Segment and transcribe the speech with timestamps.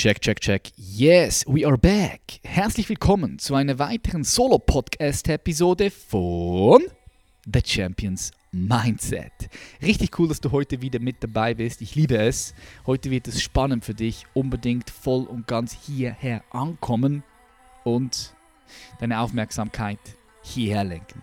[0.00, 0.70] Check, check, check.
[0.76, 2.20] Yes, we are back.
[2.44, 6.84] Herzlich willkommen zu einer weiteren Solo-Podcast-Episode von
[7.52, 9.32] The Champions Mindset.
[9.82, 11.82] Richtig cool, dass du heute wieder mit dabei bist.
[11.82, 12.54] Ich liebe es.
[12.86, 14.24] Heute wird es spannend für dich.
[14.34, 17.24] Unbedingt voll und ganz hierher ankommen
[17.82, 18.36] und
[19.00, 19.98] deine Aufmerksamkeit
[20.42, 21.22] hierher lenken.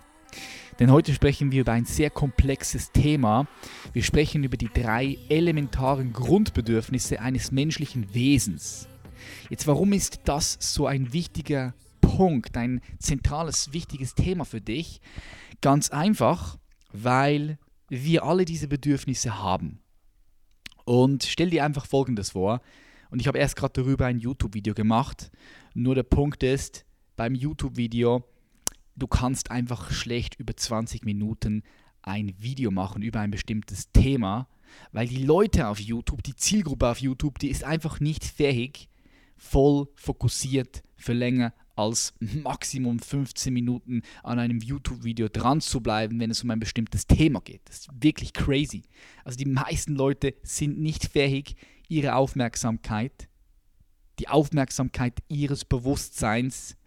[0.80, 3.48] Denn heute sprechen wir über ein sehr komplexes Thema.
[3.94, 8.90] Wir sprechen über die drei elementaren Grundbedürfnisse eines menschlichen Wesens.
[9.50, 15.00] Jetzt, warum ist das so ein wichtiger Punkt, ein zentrales, wichtiges Thema für dich?
[15.62, 16.58] Ganz einfach,
[16.92, 17.58] weil
[17.88, 19.80] wir alle diese Bedürfnisse haben.
[20.84, 22.60] Und stell dir einfach Folgendes vor.
[23.12, 25.32] Und ich habe erst gerade darüber ein YouTube-Video gemacht.
[25.74, 26.86] Nur der Punkt ist,
[27.16, 28.26] beim YouTube-Video
[28.96, 31.64] du kannst einfach schlecht über 20 Minuten
[32.02, 34.48] ein Video machen über ein bestimmtes Thema,
[34.92, 38.90] weil die Leute auf YouTube, die Zielgruppe auf YouTube, die ist einfach nicht fähig,
[39.38, 46.32] voll fokussiert für länger als Maximum 15 Minuten an einem YouTube-Video dran zu bleiben, wenn
[46.32, 47.62] es um ein bestimmtes Thema geht.
[47.66, 48.84] Das ist wirklich crazy.
[49.24, 51.56] Also die meisten Leute sind nicht fähig,
[51.88, 53.28] ihre Aufmerksamkeit,
[54.20, 56.78] die Aufmerksamkeit ihres Bewusstseins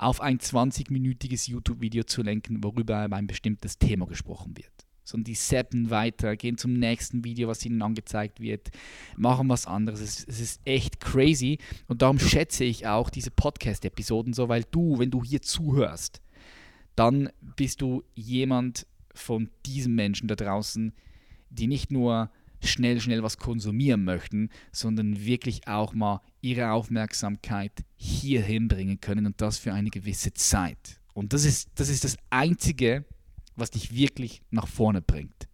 [0.00, 4.72] auf ein 20-minütiges YouTube-Video zu lenken, worüber über ein bestimmtes Thema gesprochen wird.
[5.04, 8.70] Sondern die seppen weiter, gehen zum nächsten Video, was ihnen angezeigt wird,
[9.18, 10.00] machen was anderes.
[10.00, 14.98] Es, es ist echt crazy und darum schätze ich auch diese Podcast-Episoden so, weil du,
[14.98, 16.22] wenn du hier zuhörst,
[16.96, 20.94] dann bist du jemand von diesen Menschen da draußen,
[21.50, 22.30] die nicht nur
[22.62, 29.40] schnell, schnell was konsumieren möchten, sondern wirklich auch mal ihre Aufmerksamkeit hier hinbringen können und
[29.40, 31.00] das für eine gewisse Zeit.
[31.14, 33.04] Und das ist, das ist das Einzige,
[33.56, 35.48] was dich wirklich nach vorne bringt.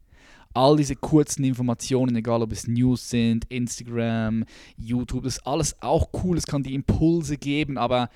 [0.55, 4.45] All diese kurzen Informationen, egal ob es News sind, Instagram,
[4.77, 8.09] YouTube, das ist alles auch cool, es kann die Impulse geben, aber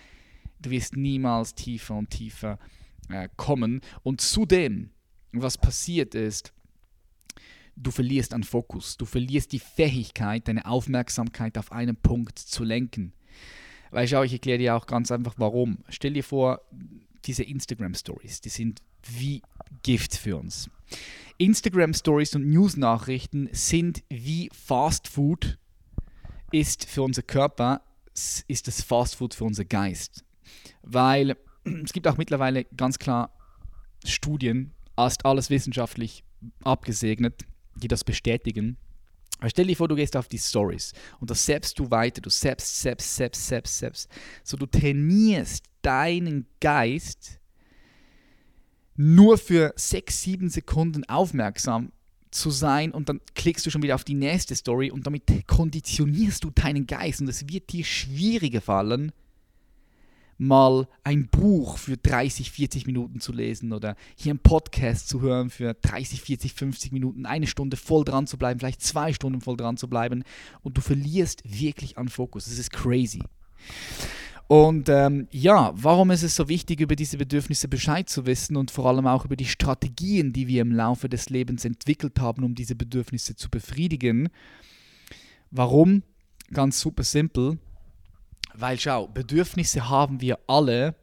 [0.61, 2.59] du wirst niemals tiefer und tiefer
[3.11, 3.83] äh, kommen.
[4.03, 4.91] Und zudem,
[5.33, 6.53] was passiert ist,
[7.77, 13.13] du verlierst an Fokus, du verlierst die Fähigkeit, deine Aufmerksamkeit auf einen Punkt zu lenken.
[13.91, 15.79] Weil schau, ich erkläre dir auch ganz einfach warum.
[15.89, 16.61] Stell dir vor,
[17.25, 19.43] diese Instagram Stories, die sind wie
[19.83, 20.71] Gift für uns.
[21.39, 25.59] Instagram Stories und News-Nachrichten sind wie Fast Food
[26.53, 27.83] ist für unser Körper,
[28.49, 30.25] ist das Fast Food für unser Geist.
[30.83, 31.37] Weil
[31.85, 33.33] es gibt auch mittlerweile ganz klar
[34.05, 36.25] Studien, ist alles wissenschaftlich
[36.63, 37.45] abgesegnet,
[37.81, 38.77] die das bestätigen.
[39.39, 42.31] Aber stell dir vor, du gehst auf die Stories und das selbst du weiter, du
[42.31, 44.11] selbst, selbst, selbst, selbst, selbst.
[44.45, 47.41] So, du trainierst deinen Geist
[48.97, 51.91] nur für sechs, sieben Sekunden aufmerksam
[52.31, 56.45] zu sein und dann klickst du schon wieder auf die nächste Story und damit konditionierst
[56.45, 59.13] du deinen Geist und es wird dir schwieriger fallen,
[60.41, 65.51] mal ein Buch für 30, 40 Minuten zu lesen oder hier einen Podcast zu hören
[65.51, 69.59] für 30, 40, 50 Minuten, eine Stunde voll dran zu bleiben, vielleicht zwei Stunden voll
[69.59, 70.25] dran zu bleiben
[70.63, 72.47] und du verlierst wirklich an Fokus.
[72.47, 73.23] Das ist crazy.
[74.49, 78.71] Und ähm, ja, warum ist es so wichtig, über diese Bedürfnisse Bescheid zu wissen und
[78.71, 82.55] vor allem auch über die Strategien, die wir im Laufe des Lebens entwickelt haben, um
[82.55, 84.31] diese Bedürfnisse zu befriedigen?
[85.51, 86.03] Warum?
[86.51, 87.59] Ganz super simpel
[88.55, 90.95] weil schau, Bedürfnisse haben wir alle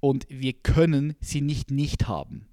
[0.00, 2.46] und wir können sie nicht nicht haben.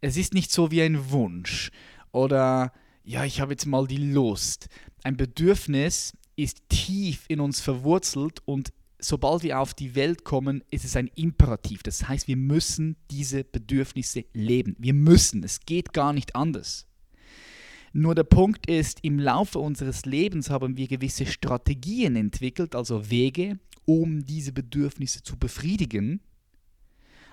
[0.00, 1.70] Es ist nicht so wie ein Wunsch
[2.12, 2.72] oder
[3.04, 4.68] ja, ich habe jetzt mal die Lust.
[5.04, 10.84] Ein Bedürfnis ist tief in uns verwurzelt und sobald wir auf die Welt kommen, ist
[10.84, 11.82] es ein Imperativ.
[11.82, 14.76] Das heißt, wir müssen diese Bedürfnisse leben.
[14.78, 16.86] Wir müssen, es geht gar nicht anders.
[17.98, 23.58] Nur der Punkt ist, im Laufe unseres Lebens haben wir gewisse Strategien entwickelt, also Wege,
[23.86, 26.20] um diese Bedürfnisse zu befriedigen.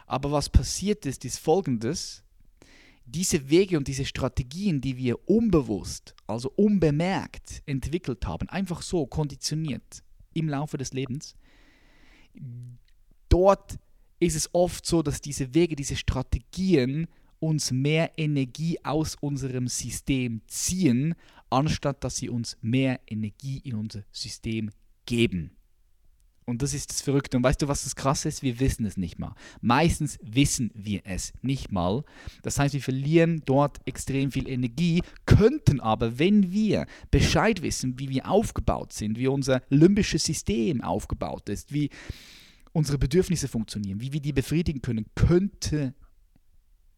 [0.07, 2.23] Aber was passiert ist, ist folgendes.
[3.03, 10.01] Diese Wege und diese Strategien, die wir unbewusst, also unbemerkt entwickelt haben, einfach so konditioniert
[10.33, 11.35] im Laufe des Lebens,
[13.27, 13.79] dort
[14.21, 17.09] ist es oft so, dass diese Wege, diese Strategien
[17.43, 21.13] uns mehr Energie aus unserem System ziehen,
[21.49, 24.71] anstatt dass sie uns mehr Energie in unser System
[25.05, 25.51] geben.
[26.45, 27.37] Und das ist das Verrückte.
[27.37, 28.43] Und weißt du, was das Krasse ist?
[28.43, 29.35] Wir wissen es nicht mal.
[29.61, 32.03] Meistens wissen wir es nicht mal.
[32.43, 38.09] Das heißt, wir verlieren dort extrem viel Energie, könnten aber, wenn wir Bescheid wissen, wie
[38.09, 41.89] wir aufgebaut sind, wie unser limbisches System aufgebaut ist, wie
[42.71, 45.93] unsere Bedürfnisse funktionieren, wie wir die befriedigen können, könnte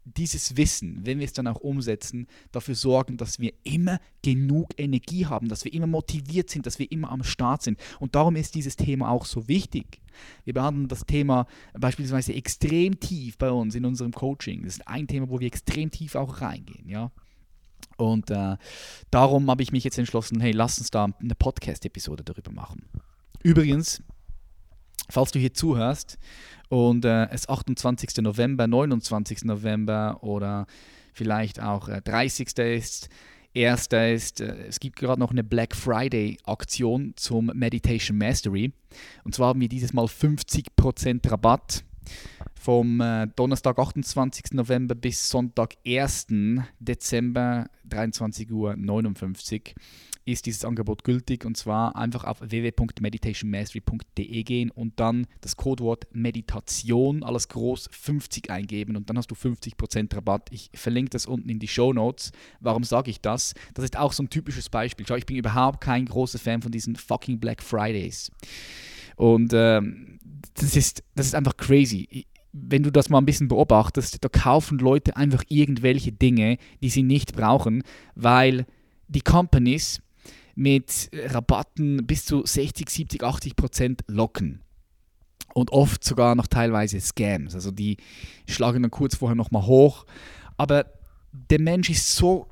[0.06, 5.26] dieses Wissen, wenn wir es dann auch umsetzen, dafür sorgen, dass wir immer genug Energie
[5.26, 7.80] haben, dass wir immer motiviert sind, dass wir immer am Start sind.
[8.00, 10.02] Und darum ist dieses Thema auch so wichtig.
[10.44, 14.64] Wir behandeln das Thema beispielsweise extrem tief bei uns in unserem Coaching.
[14.64, 17.12] Das ist ein Thema, wo wir extrem tief auch reingehen, ja.
[17.98, 18.58] Und äh,
[19.10, 22.84] darum habe ich mich jetzt entschlossen, hey, lass uns da eine Podcast-Episode darüber machen.
[23.42, 24.04] Übrigens,
[25.10, 26.18] falls du hier zuhörst
[26.70, 28.18] und äh, es 28.
[28.18, 29.46] November, 29.
[29.46, 30.66] November oder
[31.14, 32.58] vielleicht auch äh, 30.
[32.58, 33.10] ist,
[33.56, 38.74] Erster ist, äh, es gibt gerade noch eine Black Friday Aktion zum Meditation Mastery.
[39.24, 41.86] Und zwar haben wir dieses Mal 50% Rabatt
[42.60, 44.52] vom äh, Donnerstag, 28.
[44.52, 46.28] November bis Sonntag, 1.
[46.80, 48.76] Dezember, 23.59 Uhr
[50.26, 57.24] ist dieses Angebot gültig und zwar einfach auf www.meditationmastery.de gehen und dann das Codewort Meditation,
[57.24, 60.50] alles groß 50 eingeben und dann hast du 50% Rabatt.
[60.52, 62.32] Ich verlinke das unten in die Show Notes.
[62.60, 63.54] Warum sage ich das?
[63.76, 65.06] Das ist auch so ein typisches Beispiel.
[65.08, 68.32] Schau, ich bin überhaupt kein großer Fan von diesen fucking Black Fridays.
[69.16, 70.20] Und ähm,
[70.56, 72.26] das, ist, das ist einfach crazy
[72.58, 77.04] wenn du das mal ein bisschen beobachtest, da kaufen Leute einfach irgendwelche Dinge, die sie
[77.04, 77.84] nicht brauchen,
[78.16, 78.66] weil
[79.10, 80.02] die Companies
[80.56, 84.62] mit Rabatten bis zu 60, 70, 80 Prozent locken.
[85.54, 87.56] Und oft sogar noch teilweise Scams.
[87.56, 87.98] Also die
[88.48, 90.06] schlagen dann kurz vorher nochmal hoch.
[90.58, 90.86] Aber
[91.32, 92.50] der Mensch ist so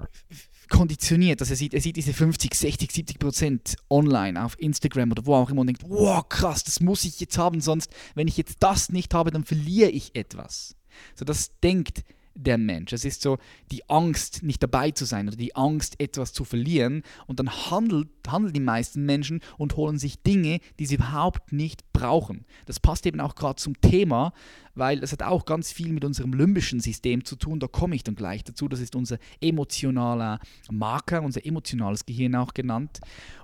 [0.70, 5.26] konditioniert, dass er sieht, er sieht diese 50, 60, 70 Prozent online auf Instagram oder
[5.26, 8.38] wo auch immer und denkt, wow, krass, das muss ich jetzt haben, sonst, wenn ich
[8.38, 10.76] jetzt das nicht habe, dann verliere ich etwas.
[11.16, 12.04] So, das denkt
[12.36, 12.94] der Mensch.
[12.94, 13.38] Es ist so
[13.72, 17.04] die Angst, nicht dabei zu sein oder die Angst, etwas zu verlieren.
[17.28, 21.92] Und dann handelt, handeln die meisten Menschen und holen sich Dinge, die sie überhaupt nicht
[21.94, 22.46] brauchen.
[22.66, 24.34] Das passt eben auch gerade zum Thema,
[24.76, 27.60] weil es hat auch ganz viel mit unserem limbischen System zu tun.
[27.60, 28.68] Da komme ich dann gleich dazu.
[28.68, 30.40] Das ist unser emotionaler
[30.72, 33.00] Marker, unser emotionales Gehirn auch genannt.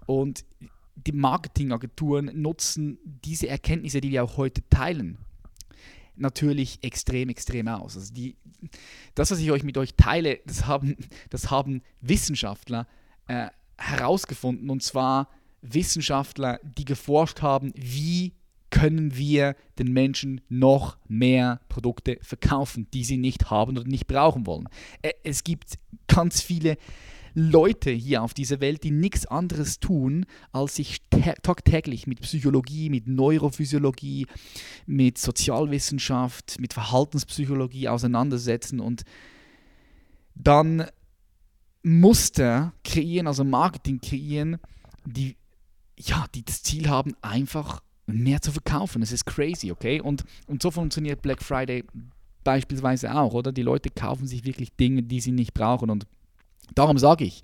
[0.06, 0.45] Und
[0.95, 5.18] die Marketingagenturen nutzen diese Erkenntnisse, die wir auch heute teilen,
[6.19, 7.95] natürlich extrem, extrem aus.
[7.95, 8.36] Also die,
[9.16, 10.95] das, was ich euch mit euch teile, das haben,
[11.30, 12.88] das haben Wissenschaftler
[13.27, 14.69] äh, herausgefunden.
[14.69, 15.30] Und zwar
[15.62, 18.33] Wissenschaftler, die geforscht haben, wie
[18.69, 24.45] können wir den Menschen noch mehr Produkte verkaufen, die sie nicht haben oder nicht brauchen
[24.45, 24.69] wollen.
[25.01, 26.77] Äh, es gibt ganz viele
[27.33, 31.01] Leute hier auf dieser Welt, die nichts anderes tun, als sich
[31.41, 34.27] tagtäglich mit Psychologie, mit Neurophysiologie,
[34.85, 39.03] mit Sozialwissenschaft, mit Verhaltenspsychologie auseinandersetzen und
[40.35, 40.85] dann
[41.83, 44.57] Muster kreieren, also Marketing kreieren,
[45.05, 45.37] die,
[45.97, 49.01] ja, die das Ziel haben, einfach mehr zu verkaufen.
[49.01, 50.01] Es ist crazy, okay?
[50.01, 51.83] Und, und so funktioniert Black Friday
[52.43, 53.51] beispielsweise auch, oder?
[53.51, 56.07] Die Leute kaufen sich wirklich Dinge, die sie nicht brauchen und
[56.75, 57.42] Darum sage ich,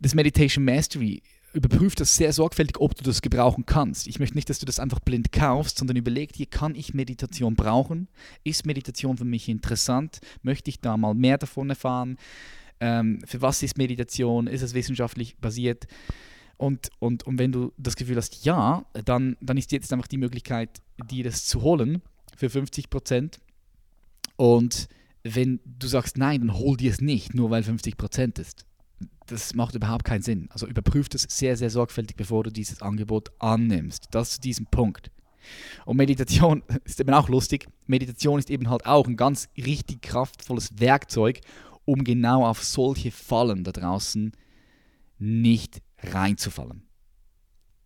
[0.00, 1.22] das Meditation Mastery
[1.52, 4.06] überprüft das sehr sorgfältig, ob du das gebrauchen kannst.
[4.06, 7.56] Ich möchte nicht, dass du das einfach blind kaufst, sondern überleg dir, kann ich Meditation
[7.56, 8.08] brauchen?
[8.44, 10.20] Ist Meditation für mich interessant?
[10.42, 12.18] Möchte ich da mal mehr davon erfahren?
[12.80, 14.46] Ähm, für was ist Meditation?
[14.46, 15.86] Ist es wissenschaftlich basiert?
[16.58, 20.18] Und, und, und wenn du das Gefühl hast, ja, dann, dann ist jetzt einfach die
[20.18, 22.02] Möglichkeit, dir das zu holen
[22.36, 23.38] für 50 Prozent.
[24.36, 24.88] Und
[25.34, 28.64] wenn du sagst, nein, dann hol dir es nicht, nur weil 50% ist.
[29.26, 30.48] Das macht überhaupt keinen Sinn.
[30.50, 34.06] Also überprüf das sehr, sehr sorgfältig, bevor du dieses Angebot annimmst.
[34.10, 35.10] Das zu diesem Punkt.
[35.84, 37.66] Und Meditation ist eben auch lustig.
[37.86, 41.40] Meditation ist eben halt auch ein ganz richtig kraftvolles Werkzeug,
[41.84, 44.32] um genau auf solche Fallen da draußen
[45.18, 46.82] nicht reinzufallen.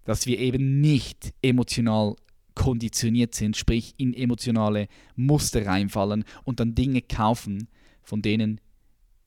[0.05, 2.17] Dass wir eben nicht emotional
[2.55, 7.69] konditioniert sind, sprich in emotionale Muster reinfallen und dann Dinge kaufen,
[8.03, 8.61] von denen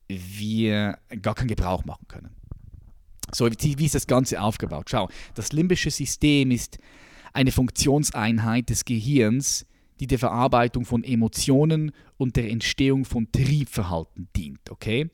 [0.08, 2.36] wir gar keinen Gebrauch machen können.
[3.34, 4.90] So, wie ist das Ganze aufgebaut?
[4.90, 6.78] Schau, das limbische System ist
[7.34, 9.66] eine Funktionseinheit des Gehirns,
[10.00, 15.10] die der Verarbeitung von Emotionen und der Entstehung von Triebverhalten dient, okay?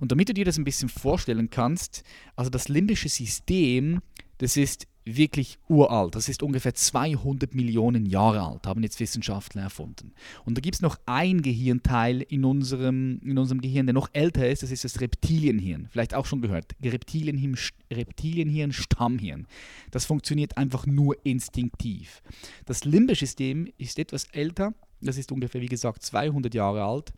[0.00, 2.02] Und damit du dir das ein bisschen vorstellen kannst,
[2.36, 4.00] also das limbische System,
[4.38, 6.14] das ist wirklich uralt.
[6.14, 10.12] Das ist ungefähr 200 Millionen Jahre alt, haben jetzt Wissenschaftler erfunden.
[10.44, 14.48] Und da gibt es noch ein Gehirnteil in unserem, in unserem Gehirn, der noch älter
[14.48, 15.88] ist, das ist das Reptilienhirn.
[15.90, 16.74] Vielleicht auch schon gehört.
[16.82, 17.56] Reptilienhirn,
[17.92, 19.46] Reptilienhirn Stammhirn.
[19.90, 22.22] Das funktioniert einfach nur instinktiv.
[22.64, 27.12] Das limbische System ist etwas älter, das ist ungefähr, wie gesagt, 200 Jahre alt.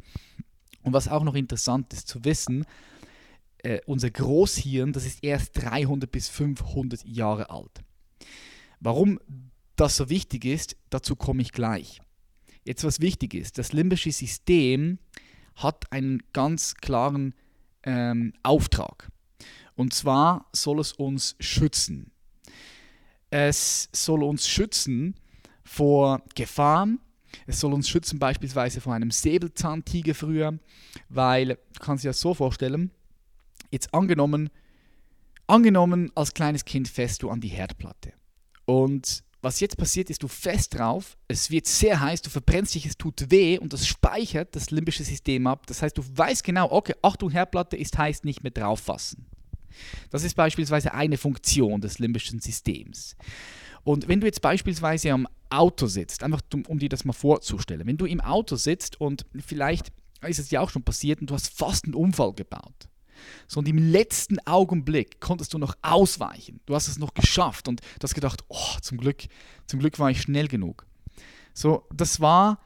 [0.83, 2.65] Und was auch noch interessant ist zu wissen,
[3.67, 7.83] äh, unser Großhirn, das ist erst 300 bis 500 Jahre alt.
[8.79, 9.19] Warum
[9.75, 12.01] das so wichtig ist, dazu komme ich gleich.
[12.65, 14.99] Jetzt was wichtig ist, das limbische System
[15.57, 17.35] hat einen ganz klaren
[17.83, 19.11] ähm, Auftrag.
[19.75, 22.13] Und zwar soll es uns schützen.
[23.31, 25.17] Es soll uns schützen
[25.65, 27.01] vor Gefahren.
[27.49, 30.57] Es soll uns schützen beispielsweise vor einem Säbelzahntiger früher,
[31.09, 32.93] weil du kannst dir das so vorstellen,
[33.71, 34.51] jetzt angenommen,
[35.47, 38.13] angenommen als kleines Kind fährst du an die Herdplatte
[38.67, 42.85] und was jetzt passiert, ist, du fest drauf, es wird sehr heiß, du verbrennst dich,
[42.85, 45.67] es tut weh und das speichert das limbische System ab.
[45.69, 49.27] Das heißt, du weißt genau, okay, Achtung, Herdplatte ist heiß, nicht mehr drauffassen.
[50.11, 53.15] Das ist beispielsweise eine Funktion des limbischen Systems.
[53.85, 57.87] Und wenn du jetzt beispielsweise am Auto sitzt, einfach um, um dir das mal vorzustellen,
[57.87, 59.93] wenn du im Auto sitzt und vielleicht
[60.27, 62.89] ist es dir auch schon passiert und du hast fast einen Unfall gebaut.
[63.47, 66.61] So und im letzten Augenblick konntest du noch ausweichen.
[66.67, 69.25] Du hast es noch geschafft und du hast gedacht, oh, zum Glück,
[69.67, 70.87] zum Glück war ich schnell genug.
[71.53, 72.61] So, das war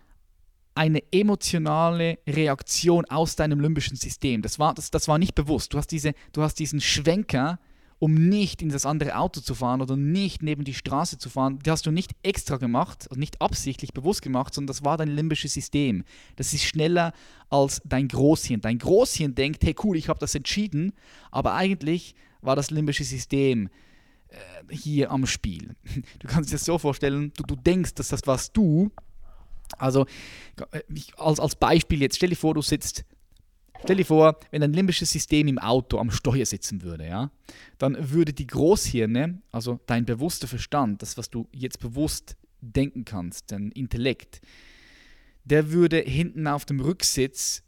[0.75, 4.43] eine emotionale Reaktion aus deinem limbischen System.
[4.43, 5.75] Das war, das, das war nicht bewusst.
[5.75, 7.59] Du hast, diese, du hast diesen Schwenker
[8.01, 11.59] um nicht in das andere Auto zu fahren oder nicht neben die Straße zu fahren,
[11.59, 15.09] die hast du nicht extra gemacht, also nicht absichtlich bewusst gemacht, sondern das war dein
[15.09, 16.05] limbisches System.
[16.37, 17.13] Das ist schneller
[17.51, 18.63] als dein Großhirn.
[18.63, 20.95] Dein Großhirn denkt, hey cool, ich habe das entschieden,
[21.31, 23.69] aber eigentlich war das limbische System
[24.29, 25.77] äh, hier am Spiel.
[26.21, 28.91] Du kannst dir das so vorstellen, du, du denkst, dass das was du,
[29.77, 30.07] also
[30.89, 33.05] ich, als, als Beispiel jetzt, stell dir vor, du sitzt
[33.83, 37.31] Stell dir vor, wenn ein limbisches System im Auto am Steuer sitzen würde, ja,
[37.79, 43.51] dann würde die Großhirne, also dein bewusster Verstand, das, was du jetzt bewusst denken kannst,
[43.53, 44.43] dein Intellekt,
[45.45, 47.63] der würde hinten auf dem Rücksitz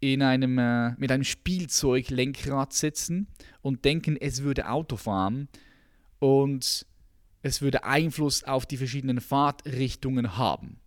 [0.00, 3.26] in einem, äh, mit einem Spielzeuglenkrad sitzen
[3.62, 5.48] und denken, es würde Auto fahren
[6.18, 6.86] und
[7.42, 10.78] es würde Einfluss auf die verschiedenen Fahrtrichtungen haben.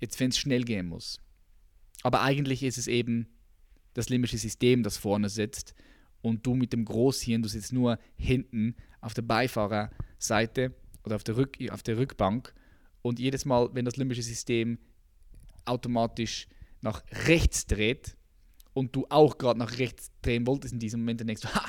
[0.00, 1.20] Jetzt, wenn es schnell gehen muss.
[2.02, 3.28] Aber eigentlich ist es eben
[3.94, 5.74] das limbische System, das vorne sitzt
[6.22, 11.36] und du mit dem Großhirn, du sitzt nur hinten auf der Beifahrerseite oder auf der,
[11.36, 12.54] Rück, auf der Rückbank
[13.02, 14.78] und jedes Mal, wenn das limbische System
[15.64, 16.46] automatisch
[16.80, 18.16] nach rechts dreht
[18.74, 21.66] und du auch gerade nach rechts drehen wolltest in diesem Moment, dann denkst du, ha,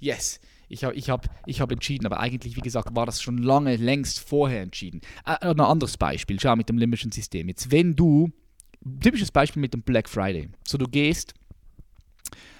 [0.00, 2.06] yes, ich habe ich hab, ich hab entschieden.
[2.06, 5.00] Aber eigentlich, wie gesagt, war das schon lange, längst vorher entschieden.
[5.26, 7.48] Äh, ein anderes Beispiel, schau mit dem limbischen System.
[7.48, 8.30] Jetzt, wenn du,
[9.00, 10.48] typisches Beispiel mit dem Black Friday.
[10.66, 11.34] So, du gehst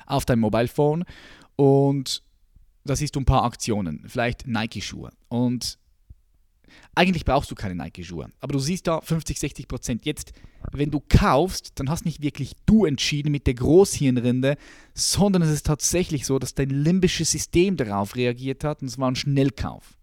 [0.06, 1.04] auf dein Mobile Phone
[1.56, 2.22] und
[2.84, 5.10] da siehst du ein paar Aktionen, vielleicht Nike-Schuhe.
[5.28, 5.78] Und
[6.94, 10.06] eigentlich brauchst du keine Nike-Schuhe, aber du siehst da 50, 60 Prozent.
[10.06, 10.32] Jetzt,
[10.72, 14.56] wenn du kaufst, dann hast nicht wirklich du entschieden mit der Großhirnrinde,
[14.94, 19.10] sondern es ist tatsächlich so, dass dein limbisches System darauf reagiert hat und es war
[19.10, 19.96] ein Schnellkauf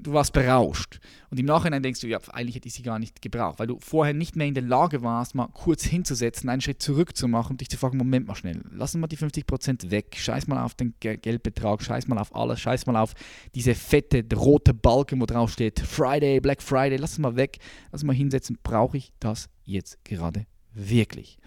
[0.00, 1.00] du warst berauscht.
[1.30, 3.78] Und im Nachhinein denkst du, ja, eigentlich hätte ich sie gar nicht gebraucht, weil du
[3.80, 7.52] vorher nicht mehr in der Lage warst, mal kurz hinzusetzen, einen Schritt zurück zu machen
[7.52, 10.74] und dich zu fragen, Moment mal schnell, lassen wir die 50% weg, scheiß mal auf
[10.74, 13.14] den Geldbetrag, scheiß mal auf alles, scheiß mal auf
[13.54, 17.58] diese fette rote Balken, wo drauf steht, Friday, Black Friday, lass es mal weg,
[17.90, 21.38] lass mal hinsetzen, brauche ich das jetzt gerade wirklich?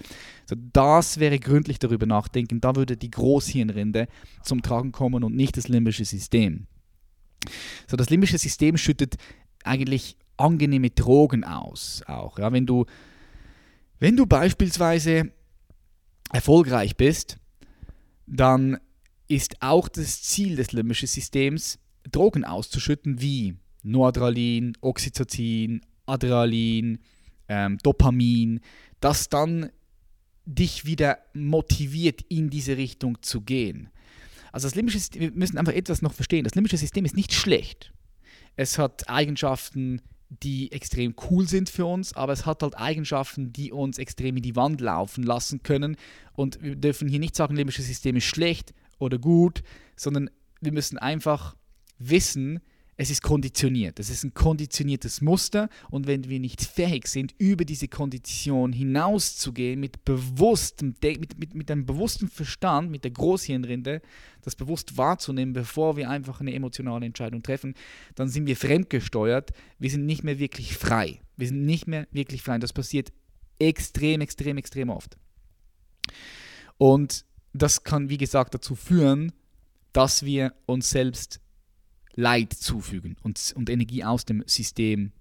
[0.46, 4.08] So, das wäre gründlich darüber nachdenken, da würde die Großhirnrinde
[4.44, 6.68] zum Tragen kommen und nicht das limbische System.
[7.88, 9.16] So, das limbische System schüttet
[9.64, 12.04] eigentlich angenehme Drogen aus.
[12.08, 12.86] Auch, ja, wenn du,
[14.00, 15.32] wenn du beispielsweise
[16.32, 17.38] erfolgreich bist,
[18.28, 18.78] dann
[19.28, 21.80] ist auch das Ziel des limbischen Systems,
[22.12, 27.00] Drogen auszuschütten wie Noradrenalin, Oxytocin, Adrenalin,
[27.48, 28.60] ähm, Dopamin,
[29.00, 29.70] das dann
[30.46, 33.90] dich wieder motiviert, in diese Richtung zu gehen.
[34.56, 36.46] Also das limbische System, wir müssen einfach etwas noch verstehen.
[36.46, 37.92] Das limbische System ist nicht schlecht.
[38.56, 43.74] Es hat Eigenschaften, die extrem cool sind für uns, aber es hat halt Eigenschaften, die
[43.74, 45.98] uns extrem in die Wand laufen lassen können.
[46.32, 49.62] Und wir dürfen hier nicht sagen, limbisches System ist schlecht oder gut,
[49.98, 50.30] sondern
[50.62, 51.58] wir müssen einfach
[52.00, 52.62] wissen,
[52.98, 54.00] es ist konditioniert.
[54.00, 59.80] Es ist ein konditioniertes Muster und wenn wir nicht fähig sind, über diese Kondition hinauszugehen
[59.80, 64.02] mit bewusstem, mit, mit, mit einem bewussten Verstand, mit der Großhirnrinde,
[64.44, 67.76] das bewusst wahrzunehmen, bevor wir einfach eine emotionale Entscheidung treffen,
[68.16, 69.52] dann sind wir fremdgesteuert.
[69.78, 71.20] Wir sind nicht mehr wirklich frei.
[71.36, 72.56] Wir sind nicht mehr wirklich frei.
[72.56, 73.12] Und das passiert
[73.60, 75.18] extrem, extrem, extrem oft.
[76.78, 79.34] Und das kann, wie gesagt, dazu führen,
[79.92, 81.40] dass wir uns selbst
[82.16, 85.12] Leid zufügen und, und Energie aus dem System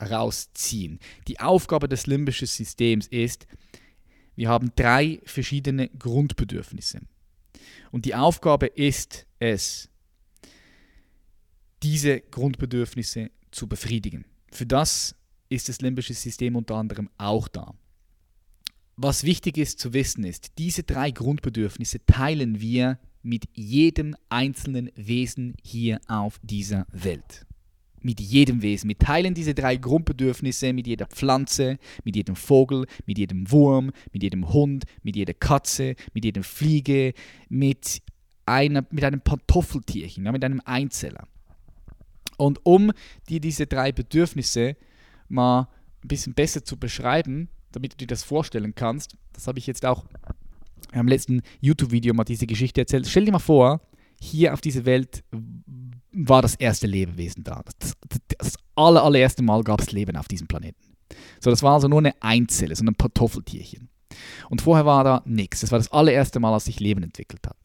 [0.00, 0.98] rausziehen.
[1.28, 3.46] Die Aufgabe des limbischen Systems ist,
[4.34, 7.00] wir haben drei verschiedene Grundbedürfnisse.
[7.90, 9.88] Und die Aufgabe ist es,
[11.82, 14.24] diese Grundbedürfnisse zu befriedigen.
[14.52, 15.14] Für das
[15.48, 17.74] ist das limbische System unter anderem auch da.
[18.96, 25.54] was wichtig ist zu wissen ist, diese drei Grundbedürfnisse teilen wir mit jedem einzelnen Wesen
[25.62, 27.44] hier auf dieser Welt.
[28.00, 28.88] Mit jedem Wesen.
[28.88, 34.22] Wir teilen diese drei Grundbedürfnisse mit jeder Pflanze, mit jedem Vogel, mit jedem Wurm, mit
[34.22, 37.14] jedem Hund, mit jeder Katze, mit jedem Fliege,
[37.48, 38.00] mit,
[38.46, 41.26] einer, mit einem Pantoffeltierchen, mit einem Einzeller.
[42.36, 42.92] Und um
[43.28, 44.76] dir diese drei Bedürfnisse
[45.28, 45.68] mal
[46.04, 49.84] ein bisschen besser zu beschreiben, damit du dir das vorstellen kannst, das habe ich jetzt
[49.84, 50.04] auch
[50.92, 53.06] im letzten YouTube-Video mal diese Geschichte erzählt.
[53.06, 53.80] Stell dir mal vor,
[54.20, 55.24] hier auf dieser Welt
[56.12, 57.62] war das erste Lebewesen da.
[57.78, 60.96] Das, das, das aller, allererste Mal gab es Leben auf diesem Planeten.
[61.40, 63.88] So, das war also nur eine Einzelle, so ein Kartoffeltierchen.
[64.48, 65.60] Und vorher war da nichts.
[65.60, 67.56] Das war das allererste Mal, als sich Leben entwickelt hat.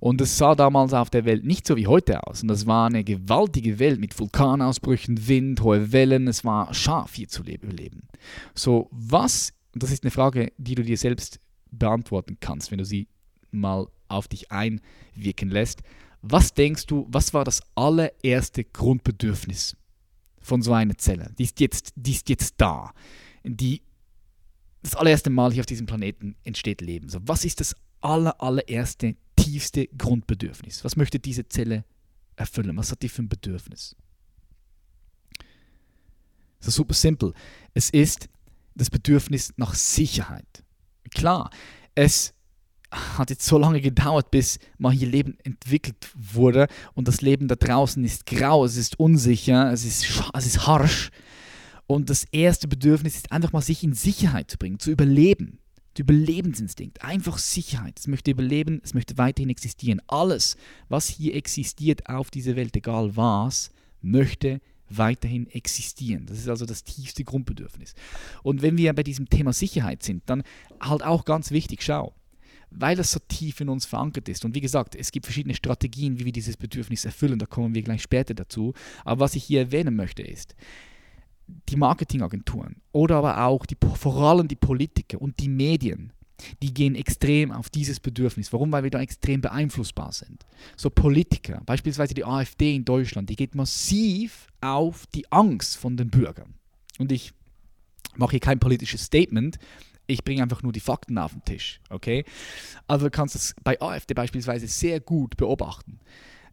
[0.00, 2.42] Und es sah damals auf der Welt nicht so wie heute aus.
[2.42, 6.28] Und das war eine gewaltige Welt mit Vulkanausbrüchen, Wind, hohe Wellen.
[6.28, 8.08] Es war scharf hier zu überleben.
[8.54, 11.40] So, was, und das ist eine Frage, die du dir selbst
[11.78, 13.08] beantworten kannst, wenn du sie
[13.50, 15.82] mal auf dich einwirken lässt.
[16.22, 19.76] Was denkst du, was war das allererste Grundbedürfnis
[20.40, 21.32] von so einer Zelle?
[21.38, 22.92] Die ist jetzt, die ist jetzt da.
[23.44, 23.82] Die,
[24.82, 27.08] das allererste Mal hier auf diesem Planeten entsteht Leben.
[27.08, 30.84] So, was ist das aller, allererste, tiefste Grundbedürfnis?
[30.84, 31.84] Was möchte diese Zelle
[32.36, 32.76] erfüllen?
[32.76, 33.96] Was hat die für ein Bedürfnis?
[36.58, 37.34] Das ist super simpel.
[37.74, 38.30] Es ist
[38.74, 40.64] das Bedürfnis nach Sicherheit.
[41.10, 41.50] Klar,
[41.94, 42.34] es
[42.90, 47.56] hat jetzt so lange gedauert, bis mal hier Leben entwickelt wurde und das Leben da
[47.56, 51.10] draußen ist grau, es ist unsicher, es ist, es ist harsch.
[51.86, 55.58] Und das erste Bedürfnis ist einfach mal sich in Sicherheit zu bringen, zu überleben.
[55.96, 57.98] Der Überlebensinstinkt, einfach Sicherheit.
[57.98, 60.00] Es möchte überleben, es möchte weiterhin existieren.
[60.08, 60.56] Alles,
[60.88, 63.70] was hier existiert auf dieser Welt, egal was,
[64.00, 64.60] möchte
[64.98, 66.26] weiterhin existieren.
[66.26, 67.94] Das ist also das tiefste Grundbedürfnis.
[68.42, 70.42] Und wenn wir bei diesem Thema Sicherheit sind, dann
[70.80, 72.14] halt auch ganz wichtig, schau,
[72.70, 74.44] weil das so tief in uns verankert ist.
[74.44, 77.82] Und wie gesagt, es gibt verschiedene Strategien, wie wir dieses Bedürfnis erfüllen, da kommen wir
[77.82, 78.74] gleich später dazu.
[79.04, 80.54] Aber was ich hier erwähnen möchte ist,
[81.68, 86.12] die Marketingagenturen oder aber auch die, vor allem die Politiker und die Medien,
[86.62, 88.52] die gehen extrem auf dieses Bedürfnis.
[88.52, 88.72] Warum?
[88.72, 90.44] Weil wir da extrem beeinflussbar sind.
[90.76, 96.10] So Politiker, beispielsweise die AfD in Deutschland, die geht massiv auf die Angst von den
[96.10, 96.54] Bürgern.
[96.98, 97.32] Und ich
[98.16, 99.58] mache hier kein politisches Statement,
[100.06, 101.80] ich bringe einfach nur die Fakten auf den Tisch.
[101.88, 102.24] Okay?
[102.86, 106.00] Also du kannst es bei AfD beispielsweise sehr gut beobachten.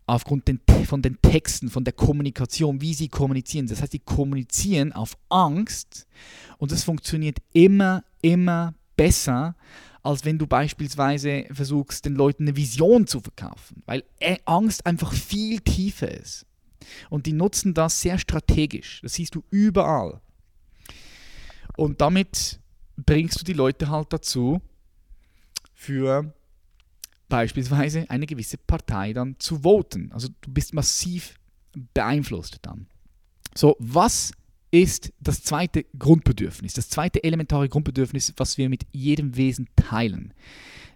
[0.08, 3.67] Aufgrund den, von den Texten, von der Kommunikation, wie sie kommunizieren.
[3.67, 6.08] Das heißt, sie kommunizieren auf Angst
[6.58, 9.56] und das funktioniert immer, immer besser,
[10.04, 14.04] als wenn du beispielsweise versuchst, den Leuten eine Vision zu verkaufen, weil
[14.46, 16.46] Angst einfach viel tiefer ist.
[17.10, 19.02] Und die nutzen das sehr strategisch.
[19.02, 20.22] Das siehst du überall.
[21.78, 22.60] Und damit
[22.96, 24.62] bringst du die Leute halt dazu,
[25.74, 26.32] für
[27.28, 30.12] beispielsweise eine gewisse Partei dann zu voten.
[30.12, 31.40] Also du bist massiv
[31.96, 32.86] beeinflusst dann.
[33.56, 34.32] So, was
[34.72, 40.34] ist das zweite Grundbedürfnis, das zweite elementare Grundbedürfnis, was wir mit jedem Wesen teilen?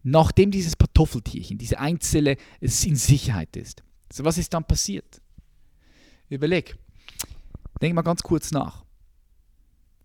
[0.03, 3.83] Nachdem dieses Kartoffeltierchen, diese Einzelle in Sicherheit ist.
[4.11, 5.21] So, was ist dann passiert?
[6.29, 6.77] Überleg.
[7.81, 8.85] Denk mal ganz kurz nach.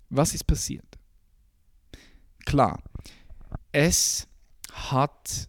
[0.08, 0.90] Was ist passiert?
[2.50, 2.82] klar.
[3.70, 4.26] Es
[4.72, 5.48] hat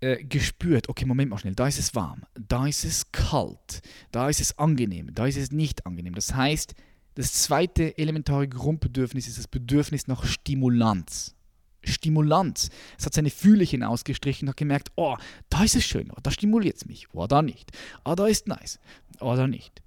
[0.00, 4.28] äh, gespürt, okay, Moment mal schnell, da ist es warm, da ist es kalt, da
[4.28, 6.14] ist es angenehm, da ist es nicht angenehm.
[6.14, 6.74] Das heißt,
[7.16, 11.34] das zweite elementare Grundbedürfnis ist das Bedürfnis nach Stimulanz.
[11.82, 12.68] Stimulanz.
[12.98, 15.16] Es hat seine Fühlchen ausgestrichen und hat gemerkt, oh,
[15.48, 17.72] da ist es schön, oh, da stimuliert es mich, oh, da nicht.
[18.04, 18.78] oh, da ist nice,
[19.20, 19.82] oh, da nicht.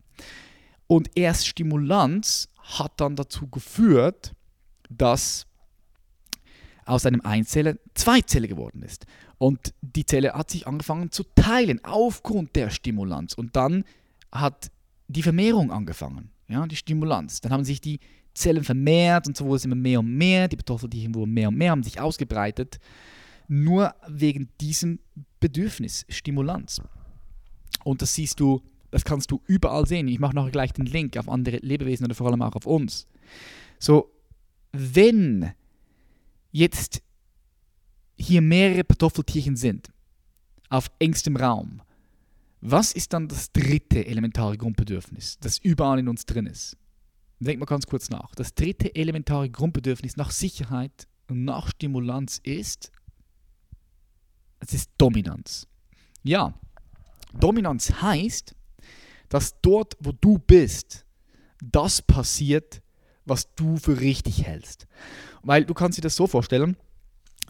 [0.87, 4.33] Und erst Stimulanz hat dann dazu geführt,
[4.89, 5.45] dass
[6.85, 9.05] aus einem Einzeller Zweizelle geworden ist.
[9.37, 13.35] Und die Zelle hat sich angefangen zu teilen aufgrund der Stimulanz.
[13.35, 13.83] Und dann
[14.31, 14.71] hat
[15.07, 17.41] die Vermehrung angefangen, ja, die Stimulanz.
[17.41, 17.99] Dann haben sich die
[18.33, 20.47] Zellen vermehrt und so wurde es immer mehr und mehr.
[20.47, 22.79] Die Kartoffeltierchen wurden mehr und mehr, haben sich ausgebreitet.
[23.47, 24.99] Nur wegen diesem
[25.39, 26.81] Bedürfnis, Stimulanz.
[27.83, 30.07] Und das siehst du, das kannst du überall sehen.
[30.07, 33.07] Ich mache nachher gleich den Link auf andere Lebewesen oder vor allem auch auf uns.
[33.79, 34.11] So,
[34.71, 35.51] wenn
[36.51, 37.01] jetzt
[38.17, 39.89] hier mehrere Kartoffeltierchen sind,
[40.69, 41.81] auf engstem Raum,
[42.61, 46.77] was ist dann das dritte elementare Grundbedürfnis, das überall in uns drin ist?
[47.39, 48.35] Denk mal ganz kurz nach.
[48.35, 52.91] Das dritte elementare Grundbedürfnis nach Sicherheit und nach Stimulanz ist,
[54.59, 55.67] es ist Dominanz.
[56.23, 56.53] Ja,
[57.33, 58.55] Dominanz heißt,
[59.29, 61.05] dass dort, wo du bist,
[61.61, 62.81] das passiert,
[63.25, 64.87] was du für richtig hältst.
[65.43, 66.75] Weil du kannst dir das so vorstellen,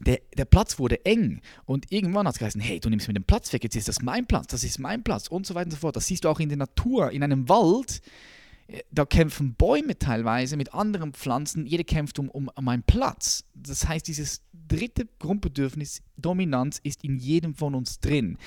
[0.05, 3.23] der, der Platz wurde eng und irgendwann hat es geheißen, hey, du nimmst mir den
[3.23, 5.71] Platz weg, jetzt ist das mein Platz, das ist mein Platz und so weiter und
[5.71, 5.95] so fort.
[5.95, 8.01] Das siehst du auch in der Natur, in einem Wald,
[8.67, 13.43] äh, da kämpfen Bäume teilweise mit anderen Pflanzen, jeder kämpft um, um, um Platz.
[13.53, 18.38] Das heißt, dieses dritte Grundbedürfnis, Dominanz, ist in jedem von uns drin.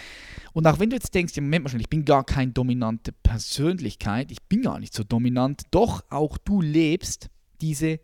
[0.52, 3.12] Und auch wenn du jetzt denkst, ja, Moment mal schon, ich bin gar keine dominante
[3.12, 7.28] Persönlichkeit, ich bin gar nicht so dominant, doch auch du lebst
[7.60, 8.00] diese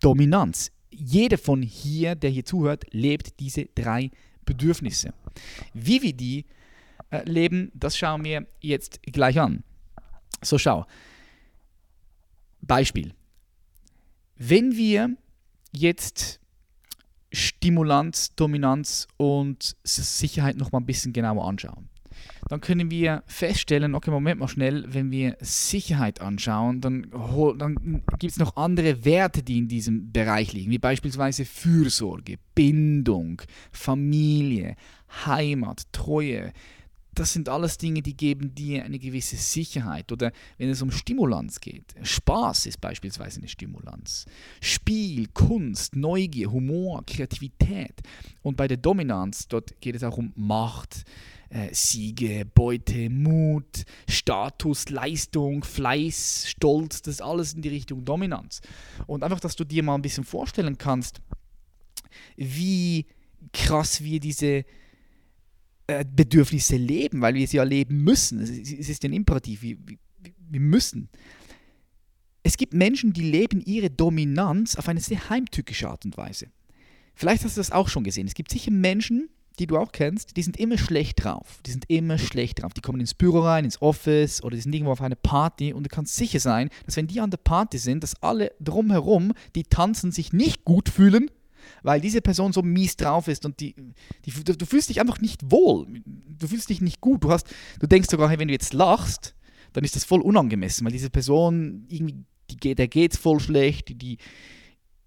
[0.00, 0.72] Dominanz.
[0.90, 4.10] Jeder von hier, der hier zuhört, lebt diese drei
[4.44, 5.14] Bedürfnisse.
[5.74, 6.46] Wie wir die
[7.10, 9.62] äh, leben, das schauen wir jetzt gleich an.
[10.42, 10.86] So, schau.
[12.62, 13.14] Beispiel.
[14.36, 15.16] Wenn wir
[15.72, 16.40] jetzt
[17.32, 21.89] Stimulanz, Dominanz und Sicherheit noch mal ein bisschen genauer anschauen,
[22.48, 27.06] dann können wir feststellen, okay, Moment mal schnell, wenn wir Sicherheit anschauen, dann,
[27.58, 33.42] dann gibt es noch andere Werte, die in diesem Bereich liegen, wie beispielsweise Fürsorge, Bindung,
[33.72, 34.76] Familie,
[35.26, 36.52] Heimat, Treue,
[37.14, 40.12] das sind alles Dinge, die geben dir eine gewisse Sicherheit.
[40.12, 44.26] Oder wenn es um Stimulanz geht, Spaß ist beispielsweise eine Stimulanz.
[44.60, 48.00] Spiel, Kunst, Neugier, Humor, Kreativität.
[48.42, 51.04] Und bei der Dominanz, dort geht es auch um Macht,
[51.50, 58.60] äh, Siege, Beute, Mut, Status, Leistung, Fleiß, Stolz, das ist alles in die Richtung Dominanz.
[59.06, 61.20] Und einfach, dass du dir mal ein bisschen vorstellen kannst,
[62.36, 63.06] wie
[63.52, 64.64] krass wir diese
[66.04, 68.40] Bedürfnisse leben, weil wir sie ja leben müssen.
[68.40, 68.48] Es
[68.88, 69.76] ist ein Imperativ, wir,
[70.50, 71.08] wir müssen.
[72.42, 76.46] Es gibt Menschen, die leben ihre Dominanz auf eine sehr heimtückische Art und Weise.
[77.14, 78.26] Vielleicht hast du das auch schon gesehen.
[78.26, 81.60] Es gibt sicher Menschen, die du auch kennst, die sind immer schlecht drauf.
[81.66, 82.72] Die sind immer schlecht drauf.
[82.72, 85.84] Die kommen ins Büro rein, ins Office oder die sind irgendwo auf einer Party und
[85.84, 89.64] du kannst sicher sein, dass wenn die an der Party sind, dass alle drumherum, die
[89.64, 91.30] tanzen, sich nicht gut fühlen
[91.82, 93.74] weil diese Person so mies drauf ist und die,
[94.24, 95.86] die, du fühlst dich einfach nicht wohl.
[96.04, 97.24] Du fühlst dich nicht gut.
[97.24, 97.46] Du, hast,
[97.78, 99.34] du denkst sogar, hey, wenn du jetzt lachst,
[99.72, 104.18] dann ist das voll unangemessen, weil diese Person irgendwie, die, der geht voll schlecht, die,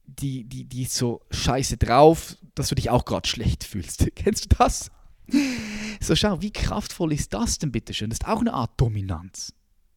[0.06, 4.08] die, die, die, ist so scheiße drauf, dass du dich auch gerade schlecht fühlst.
[4.16, 4.92] Kennst du das?
[6.02, 8.10] So, schau, wie kraftvoll ist das denn bitteschön?
[8.10, 9.54] Das ist auch eine Art Dominanz.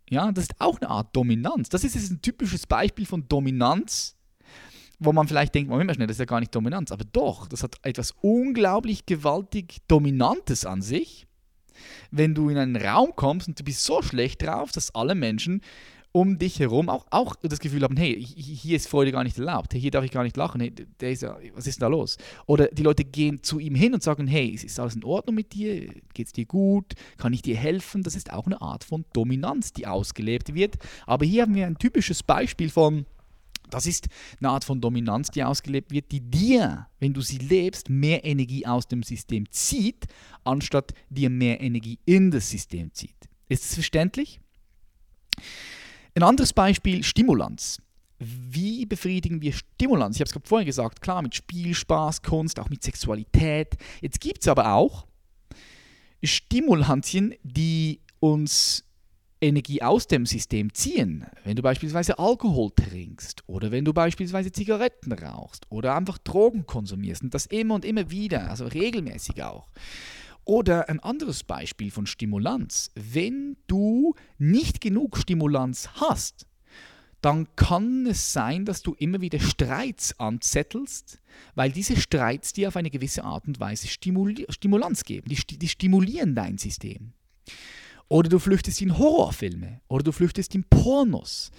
[0.08, 1.68] Ja, das ist auch eine Art Dominanz.
[1.68, 4.15] Das ist jetzt ein typisches Beispiel von Dominanz,
[4.98, 6.92] wo man vielleicht denkt, Moment mal schnell, das ist ja gar nicht Dominanz.
[6.92, 11.26] Aber doch, das hat etwas unglaublich gewaltig Dominantes an sich,
[12.10, 15.60] wenn du in einen Raum kommst und du bist so schlecht drauf, dass alle Menschen
[16.16, 19.74] um dich herum auch, auch das Gefühl haben, hey, hier ist Freude gar nicht erlaubt,
[19.74, 22.16] hier darf ich gar nicht lachen, hey, der ist ja, was ist da los?
[22.46, 25.52] Oder die Leute gehen zu ihm hin und sagen, hey, ist alles in Ordnung mit
[25.52, 25.92] dir?
[26.14, 26.94] Geht es dir gut?
[27.18, 28.02] Kann ich dir helfen?
[28.02, 30.76] Das ist auch eine Art von Dominanz, die ausgelebt wird.
[31.04, 33.04] Aber hier haben wir ein typisches Beispiel von
[33.70, 34.08] das ist
[34.40, 38.66] eine Art von Dominanz, die ausgelebt wird, die dir, wenn du sie lebst, mehr Energie
[38.66, 40.06] aus dem System zieht,
[40.44, 43.16] anstatt dir mehr Energie in das System zieht.
[43.48, 44.40] Ist es verständlich?
[46.14, 47.82] Ein anderes Beispiel, Stimulanz.
[48.18, 50.16] Wie befriedigen wir Stimulanz?
[50.16, 53.76] Ich habe es vorhin gesagt, klar, mit Spiel, Spaß, Kunst, auch mit Sexualität.
[54.00, 55.06] Jetzt gibt es aber auch
[56.24, 58.85] Stimulantien, die uns
[59.40, 65.12] Energie aus dem System ziehen, wenn du beispielsweise Alkohol trinkst oder wenn du beispielsweise Zigaretten
[65.12, 69.68] rauchst oder einfach Drogen konsumierst und das immer und immer wieder, also regelmäßig auch.
[70.44, 72.90] Oder ein anderes Beispiel von Stimulanz.
[72.94, 76.46] Wenn du nicht genug Stimulanz hast,
[77.20, 81.20] dann kann es sein, dass du immer wieder Streits anzettelst,
[81.56, 85.28] weil diese Streits dir auf eine gewisse Art und Weise Stimul Stimulanz geben.
[85.28, 87.12] Die, die stimulieren dein System.
[88.08, 89.80] Oder du flüchtest in Horrorfilme.
[89.88, 91.50] Oder du flüchtest in Pornos.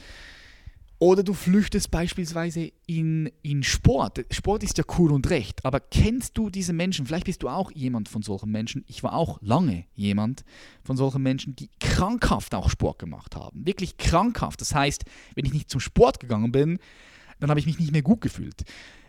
[1.00, 4.26] Oder du flüchtest beispielsweise in, in Sport.
[4.32, 7.06] Sport ist ja cool und recht, aber kennst du diese Menschen?
[7.06, 8.84] Vielleicht bist du auch jemand von solchen Menschen.
[8.88, 10.44] Ich war auch lange jemand
[10.84, 13.68] von solchen Menschen, die krankhaft auch Sport gemacht haben.
[13.68, 14.60] Wirklich krankhaft.
[14.60, 15.06] Das heißt,
[15.36, 16.80] wenn ich nicht zum Sport gegangen bin,
[17.40, 18.64] dann habe ich mich nicht mehr gut gefühlt.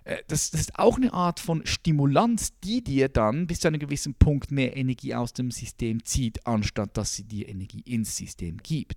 [0.09, 3.79] Äh, das, das, ist auch eine Art von Stimulanz, die dir dann bis zu einem
[3.79, 8.57] gewissen Punkt mehr Energie aus dem System zieht, anstatt dass sie dir Energie ins System
[8.57, 8.97] gibt.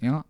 [0.00, 0.24] Ja?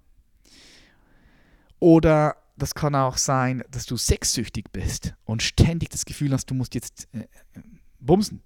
[1.78, 6.54] Oder das kann auch sein, dass du sexsüchtig bist und ständig das Gefühl hast, du
[6.54, 7.62] musst jetzt äh, äh
[7.98, 8.42] bumsen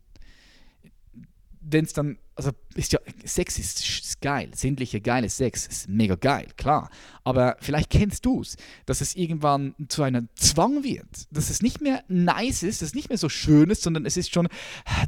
[1.64, 6.14] wenn es dann, also ist ja, Sex ist, ist geil, sinnlicher, geiler Sex ist mega
[6.14, 6.90] geil, klar.
[7.24, 11.81] Aber vielleicht kennst du es, dass es irgendwann zu einem Zwang wird, dass es nicht
[11.81, 14.48] mehr nice ist, dass es nicht mehr so schön ist, sondern es ist schon,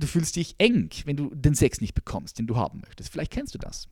[0.00, 3.10] du fühlst dich eng, wenn du den Sex nicht bekommst, den du haben möchtest.
[3.10, 3.88] Vielleicht kennst du das.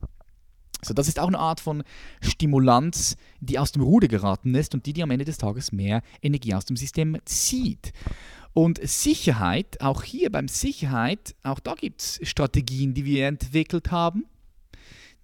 [0.85, 1.83] So, das ist auch eine Art von
[2.21, 6.01] Stimulanz, die aus dem Ruder geraten ist und die dir am Ende des Tages mehr
[6.21, 7.91] Energie aus dem System zieht.
[8.55, 14.25] Und Sicherheit, auch hier beim Sicherheit, auch da gibt es Strategien, die wir entwickelt haben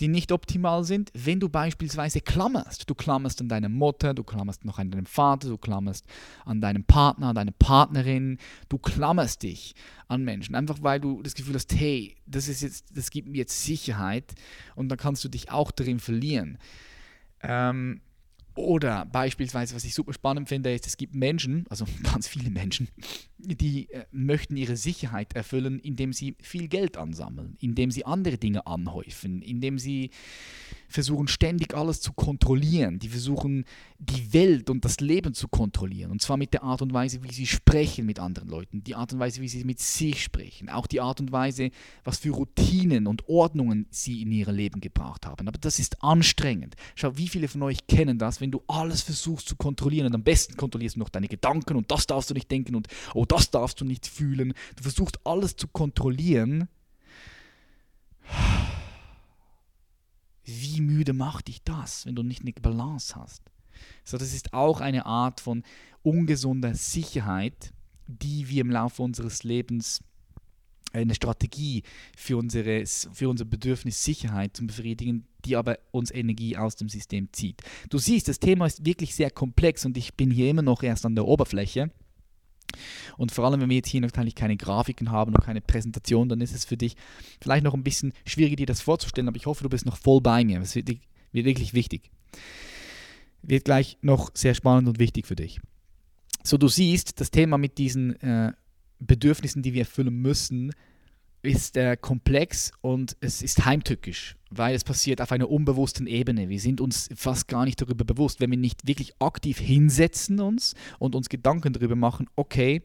[0.01, 2.89] die nicht optimal sind, wenn du beispielsweise klammerst.
[2.89, 6.05] Du klammerst an deine Mutter, du klammerst noch an deinem Vater, du klammerst
[6.43, 9.75] an deinem Partner, an deine Partnerin, du klammerst dich
[10.07, 13.37] an Menschen, einfach weil du das Gefühl hast, hey, das ist jetzt, das gibt mir
[13.37, 14.33] jetzt Sicherheit
[14.75, 16.57] und dann kannst du dich auch darin verlieren.
[17.43, 18.01] Ähm,
[18.55, 22.89] oder beispielsweise, was ich super spannend finde, ist, es gibt Menschen, also ganz viele Menschen,
[23.37, 28.67] die äh, möchten ihre Sicherheit erfüllen, indem sie viel Geld ansammeln, indem sie andere Dinge
[28.67, 30.11] anhäufen, indem sie
[30.91, 32.99] versuchen ständig alles zu kontrollieren.
[32.99, 33.65] Die versuchen
[33.97, 36.11] die Welt und das Leben zu kontrollieren.
[36.11, 39.13] Und zwar mit der Art und Weise, wie sie sprechen mit anderen Leuten, die Art
[39.13, 41.71] und Weise, wie sie mit sich sprechen, auch die Art und Weise,
[42.03, 45.47] was für Routinen und Ordnungen sie in ihr Leben gebracht haben.
[45.47, 46.75] Aber das ist anstrengend.
[46.95, 50.23] Schau, wie viele von euch kennen das, wenn du alles versuchst zu kontrollieren und am
[50.23, 53.51] besten kontrollierst du noch deine Gedanken und das darfst du nicht denken und oh, das
[53.51, 54.53] darfst du nicht fühlen.
[54.75, 56.67] Du versuchst alles zu kontrollieren
[60.43, 63.43] wie müde macht dich das, wenn du nicht eine Balance hast?
[64.03, 65.63] So, das ist auch eine Art von
[66.03, 67.73] ungesunder Sicherheit,
[68.07, 70.01] die wir im Laufe unseres Lebens
[70.93, 71.83] eine Strategie
[72.17, 77.29] für, unsere, für unser Bedürfnis Sicherheit zu befriedigen, die aber uns Energie aus dem System
[77.31, 77.61] zieht.
[77.89, 81.05] Du siehst, das Thema ist wirklich sehr komplex und ich bin hier immer noch erst
[81.05, 81.91] an der Oberfläche.
[83.17, 86.41] Und vor allem, wenn wir jetzt hier natürlich keine Grafiken haben und keine Präsentation, dann
[86.41, 86.95] ist es für dich
[87.41, 90.21] vielleicht noch ein bisschen schwieriger, dir das vorzustellen, aber ich hoffe, du bist noch voll
[90.21, 90.59] bei mir.
[90.59, 92.11] Das wird, wird wirklich wichtig.
[93.41, 95.59] Wird gleich noch sehr spannend und wichtig für dich.
[96.43, 98.53] So, du siehst, das Thema mit diesen äh,
[98.99, 100.71] Bedürfnissen, die wir erfüllen müssen,
[101.43, 106.49] ist äh, komplex und es ist heimtückisch, weil es passiert auf einer unbewussten Ebene.
[106.49, 110.75] Wir sind uns fast gar nicht darüber bewusst, wenn wir nicht wirklich aktiv hinsetzen uns
[110.99, 112.83] und uns Gedanken darüber machen, okay,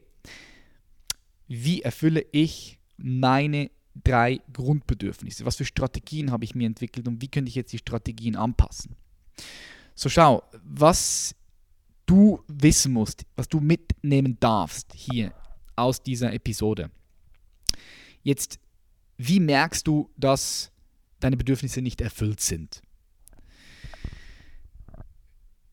[1.47, 3.69] wie erfülle ich meine
[4.03, 5.45] drei Grundbedürfnisse?
[5.45, 8.95] Was für Strategien habe ich mir entwickelt und wie könnte ich jetzt die Strategien anpassen?
[9.95, 11.35] So schau, was
[12.05, 15.33] du wissen musst, was du mitnehmen darfst hier
[15.75, 16.89] aus dieser Episode
[18.27, 18.59] Jetzt,
[19.15, 20.73] wie merkst du, dass
[21.21, 22.81] deine Bedürfnisse nicht erfüllt sind?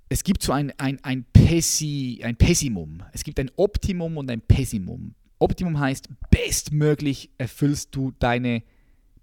[0.08, 3.02] Es gibt so ein, ein, ein, Pessi, ein Pessimum.
[3.12, 5.16] Es gibt ein Optimum und ein Pessimum.
[5.40, 8.62] Optimum heißt, bestmöglich erfüllst du deine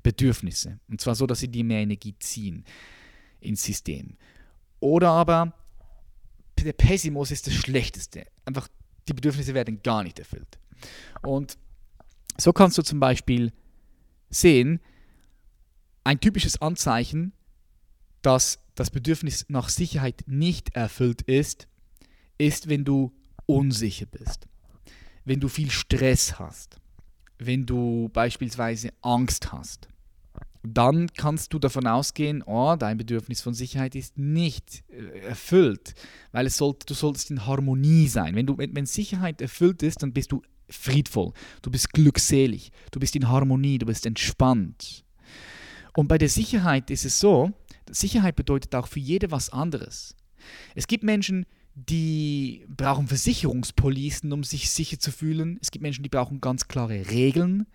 [0.04, 0.82] Bedürfnisse.
[0.89, 2.65] Und zwar so, dass sie dir mehr Energie ziehen
[3.39, 4.17] ins System.
[4.82, 5.54] Oder aber
[6.60, 8.26] der Pessimus ist das Schlechteste.
[8.44, 8.67] Einfach,
[9.08, 10.60] die Bedürfnisse werden gar nicht erfüllt.
[11.22, 11.58] Und
[12.41, 13.51] so kannst du zum Beispiel
[14.30, 14.80] sehen,
[16.04, 17.34] ein typisches Anzeichen,
[18.21, 21.67] dass das Bedürfnis nach Sicherheit nicht erfüllt ist,
[22.38, 23.12] ist, wenn du
[23.45, 24.47] unsicher bist,
[25.25, 26.80] wenn du viel Stress hast,
[27.38, 29.88] wenn du beispielsweise Angst hast.
[30.63, 35.95] Dann kannst du davon ausgehen, oh, dein Bedürfnis von Sicherheit ist nicht äh, erfüllt,
[36.32, 38.36] weil es sollt, du solltest in Harmonie sein.
[38.36, 43.00] Wenn, du, wenn, wenn Sicherheit erfüllt ist, dann bist du friedvoll, du bist glückselig, du
[43.00, 45.04] bist in Harmonie, du bist entspannt.
[45.96, 47.52] Und bei der Sicherheit ist es so,
[47.90, 50.16] Sicherheit bedeutet auch für jede was anderes.
[50.76, 55.60] Es gibt Menschen, die brauchen Versicherungspolicen, um sich sicher zu fühlen.
[55.62, 57.68] Es gibt Menschen, die brauchen ganz klare Regeln.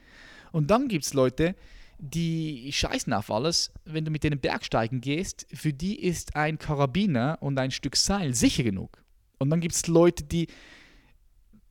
[0.52, 1.54] Und dann gibt es Leute,
[1.98, 3.72] die scheißen auf alles.
[3.84, 8.34] Wenn du mit denen Bergsteigen gehst, für die ist ein Karabiner und ein Stück Seil
[8.34, 9.02] sicher genug.
[9.38, 10.48] Und dann gibt es Leute, die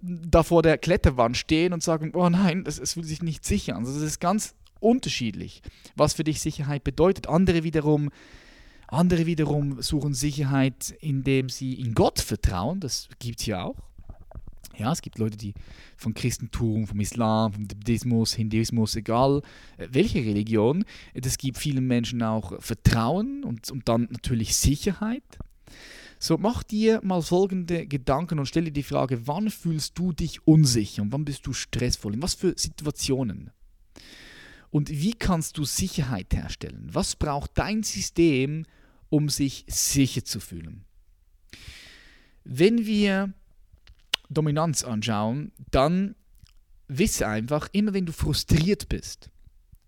[0.01, 3.85] da vor der Kletterwand stehen und sagen, oh nein, es fühlt sich nicht sicher an.
[3.85, 5.61] Also das ist ganz unterschiedlich,
[5.95, 7.27] was für dich Sicherheit bedeutet.
[7.27, 8.11] Andere wiederum,
[8.87, 12.79] andere wiederum suchen Sicherheit, indem sie in Gott vertrauen.
[12.79, 13.75] Das gibt es ja auch.
[14.77, 15.53] Ja, es gibt Leute, die
[15.95, 19.41] vom Christentum, vom Islam, vom Buddhismus, Hinduismus, egal
[19.77, 25.23] äh, welche Religion, es gibt vielen Menschen auch Vertrauen und, und dann natürlich Sicherheit.
[26.25, 31.03] So, mach dir mal folgende Gedanken und stelle die Frage, wann fühlst du dich unsicher
[31.03, 32.15] und wann bist du stressvoll?
[32.15, 33.51] In was für Situationen?
[34.71, 36.89] Und wie kannst du Sicherheit herstellen?
[36.91, 38.65] Was braucht dein System,
[39.09, 40.85] um sich sicher zu fühlen?
[42.43, 43.31] Wenn wir
[44.27, 46.15] Dominanz anschauen, dann
[46.87, 49.29] wisse einfach, immer wenn du frustriert bist,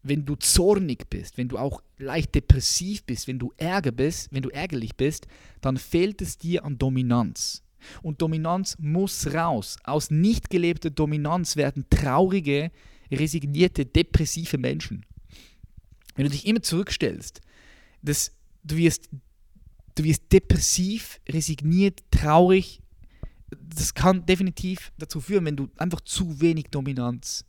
[0.04, 4.44] wenn du zornig bist, wenn du auch leicht depressiv bist, wenn du ärger bist, wenn
[4.44, 5.28] du ärgerlich bist,
[5.62, 7.64] dann fehlt es dir an Dominanz.
[8.02, 9.78] Und Dominanz muss raus.
[9.84, 12.72] Aus nicht gelebter Dominanz werden traurige,
[13.12, 15.06] resignierte, depressive Menschen.
[16.16, 17.42] Wenn du dich immer zurückstellst,
[18.02, 18.32] das,
[18.64, 19.10] du, wirst,
[19.96, 22.82] du wirst depressiv, resigniert, traurig,
[23.50, 27.46] das kann definitiv dazu führen, wenn du einfach zu wenig Dominanz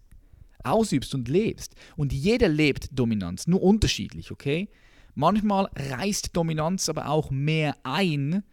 [0.65, 1.75] ausübst und lebst.
[1.97, 4.69] Und jeder lebt Dominanz, nur unterschiedlich, okay?
[5.15, 8.45] Manchmal reißt Dominanz aber auch mehr ein,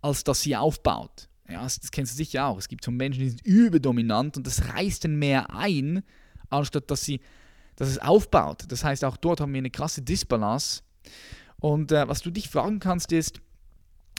[0.00, 1.28] als dass sie aufbaut.
[1.48, 2.58] Ja, das, kennst du sicher auch.
[2.58, 6.02] Es gibt so Menschen, die sind überdominant und das reißt dann mehr ein,
[6.48, 7.20] anstatt dass, sie,
[7.76, 8.64] dass es aufbaut.
[8.68, 10.82] Das heißt, auch dort haben wir eine krasse Disbalance.
[11.60, 13.40] Und äh, was du dich fragen kannst, ist,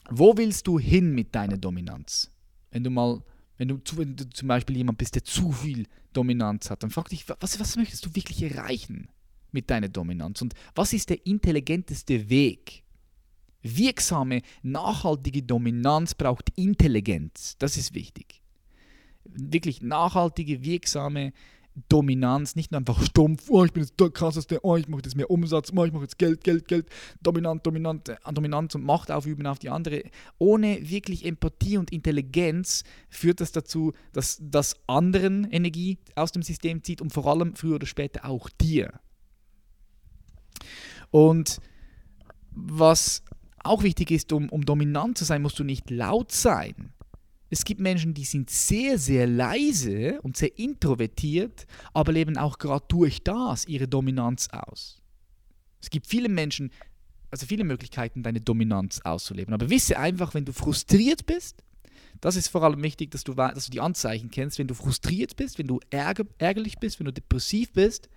[0.10, 2.32] wo willst du hin mit deiner Dominanz?
[2.71, 3.21] Wenn du mal,
[3.58, 7.10] wenn du, wenn du zum Beispiel jemand bist, der zu viel Dominanz hat, dann frag
[7.10, 9.10] dich, was, was möchtest du wirklich erreichen
[9.52, 10.41] mit deiner Dominanz?
[10.41, 12.84] Und was ist der intelligenteste Weg?
[13.63, 17.56] Wirksame, nachhaltige Dominanz braucht Intelligenz.
[17.58, 18.41] Das ist wichtig.
[19.26, 21.34] Wirklich nachhaltige, wirksame Dominanz,
[22.56, 25.30] nicht nur einfach stumpf, oh, ich bin jetzt der krasseste, oh, ich mache jetzt mehr
[25.30, 26.90] Umsatz, oh, ich mache jetzt Geld, Geld, Geld,
[27.22, 30.04] dominant, dominant, äh, Dominanz und Macht aufüben auf die andere.
[30.38, 36.84] Ohne wirklich Empathie und Intelligenz führt das dazu, dass das anderen Energie aus dem System
[36.84, 39.00] zieht und vor allem früher oder später auch dir.
[41.12, 41.60] Und
[42.52, 43.24] was
[43.63, 46.94] auch wichtig ist, um, um dominant zu sein, musst du nicht laut sein.
[47.50, 52.86] Es gibt Menschen, die sind sehr, sehr leise und sehr introvertiert, aber leben auch gerade
[52.90, 55.02] durch das ihre Dominanz aus.
[55.82, 56.72] Es gibt viele Menschen,
[57.32, 59.54] also viele Möglichkeiten, deine Dominanz auszuleben.
[59.54, 61.64] Aber wisse einfach, wenn du frustriert bist,
[62.20, 64.58] das ist vor allem wichtig, dass du, dass du die Anzeichen kennst.
[64.60, 68.10] Wenn du frustriert bist, wenn du ärger, ärgerlich bist, wenn du depressiv bist,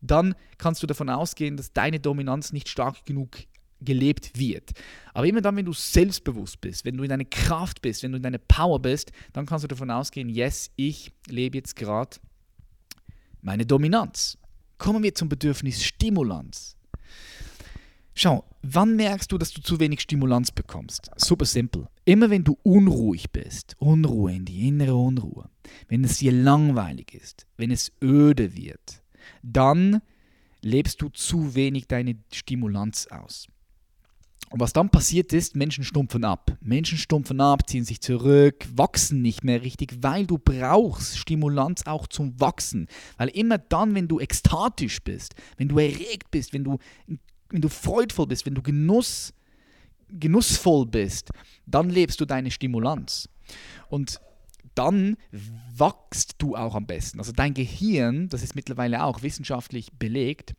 [0.00, 3.38] dann kannst du davon ausgehen, dass deine Dominanz nicht stark genug
[3.84, 4.72] gelebt wird.
[5.12, 8.16] Aber immer dann, wenn du selbstbewusst bist, wenn du in deiner Kraft bist, wenn du
[8.16, 12.16] in deiner Power bist, dann kannst du davon ausgehen, yes, ich lebe jetzt gerade
[13.42, 14.38] meine Dominanz.
[14.78, 16.76] Kommen wir zum Bedürfnis Stimulanz.
[18.16, 21.10] Schau, wann merkst du, dass du zu wenig Stimulanz bekommst?
[21.16, 21.88] Super simpel.
[22.04, 25.50] Immer wenn du unruhig bist, Unruhe in die innere Unruhe,
[25.88, 29.02] wenn es dir langweilig ist, wenn es öde wird,
[29.42, 30.00] dann
[30.60, 33.48] lebst du zu wenig deine Stimulanz aus.
[34.50, 36.56] Und was dann passiert ist, Menschen stumpfen ab.
[36.60, 42.06] Menschen stumpfen ab, ziehen sich zurück, wachsen nicht mehr richtig, weil du brauchst Stimulanz auch
[42.06, 42.86] zum Wachsen.
[43.16, 46.78] Weil immer dann, wenn du ekstatisch bist, wenn du erregt bist, wenn du,
[47.48, 49.32] wenn du freudvoll bist, wenn du Genuss,
[50.08, 51.30] genussvoll bist,
[51.66, 53.28] dann lebst du deine Stimulanz.
[53.88, 54.20] Und
[54.74, 55.16] dann
[55.76, 57.18] wachst du auch am besten.
[57.18, 60.54] Also dein Gehirn, das ist mittlerweile auch wissenschaftlich belegt,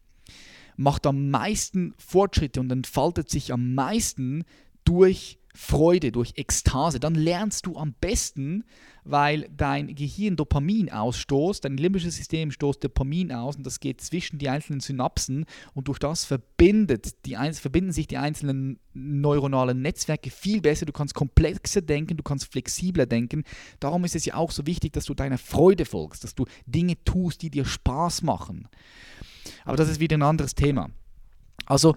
[0.76, 4.44] macht am meisten Fortschritte und entfaltet sich am meisten
[4.84, 7.00] durch Freude, durch Ekstase.
[7.00, 8.66] Dann lernst du am besten,
[9.06, 14.38] weil dein Gehirn Dopamin ausstoßt, dein limbisches System stoßt Dopamin aus und das geht zwischen
[14.38, 20.62] die einzelnen Synapsen und durch das verbindet die, verbinden sich die einzelnen neuronalen Netzwerke viel
[20.62, 20.86] besser.
[20.86, 23.44] Du kannst komplexer denken, du kannst flexibler denken.
[23.80, 27.02] Darum ist es ja auch so wichtig, dass du deiner Freude folgst, dass du Dinge
[27.06, 28.68] tust, die dir Spaß machen.
[29.64, 30.90] Aber das ist wieder ein anderes Thema.
[31.66, 31.96] Also,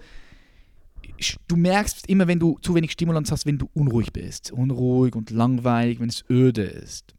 [1.47, 4.51] du merkst immer, wenn du zu wenig Stimulans hast, wenn du unruhig bist.
[4.51, 7.13] Unruhig und langweilig, wenn es öde ist.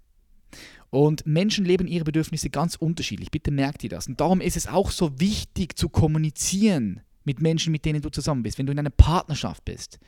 [0.90, 3.30] Und Menschen leben ihre Bedürfnisse ganz unterschiedlich.
[3.30, 4.08] Bitte merkt ihr das.
[4.08, 8.42] Und darum ist es auch so wichtig zu kommunizieren mit Menschen, mit denen du zusammen
[8.42, 8.58] bist.
[8.58, 10.00] Wenn du in einer Partnerschaft bist,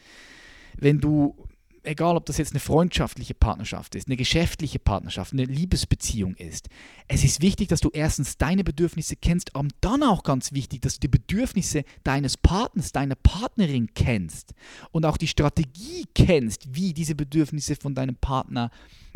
[0.77, 1.37] wenn du
[1.85, 6.69] egal ob das jetzt eine freundschaftliche Partnerschaft ist, eine geschäftliche Partnerschaft, eine Liebesbeziehung ist,
[7.09, 10.95] es ist wichtig, dass du erstens deine Bedürfnisse kennst, aber dann auch ganz wichtig, dass
[10.95, 14.55] du die Bedürfnisse deines Partners, deiner Partnerin kennst
[14.93, 18.71] und auch die Strategie kennst, wie diese Bedürfnisse von deinem Partner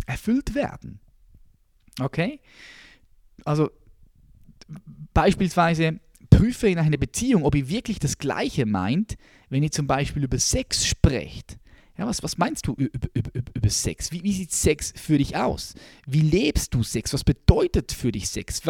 [0.06, 1.00] erfüllt werden.
[2.00, 2.40] Okay?
[3.44, 3.70] Also
[5.14, 6.00] beispielsweise
[6.30, 9.16] prüfe in einer Beziehung, ob ihr wirklich das Gleiche meint,
[9.48, 11.58] wenn ihr zum Beispiel über Sex sprecht
[11.98, 14.12] ja, was, was meinst du über, über, über Sex?
[14.12, 15.74] Wie, wie sieht Sex für dich aus?
[16.06, 17.12] Wie lebst du Sex?
[17.12, 18.60] Was bedeutet für dich Sex?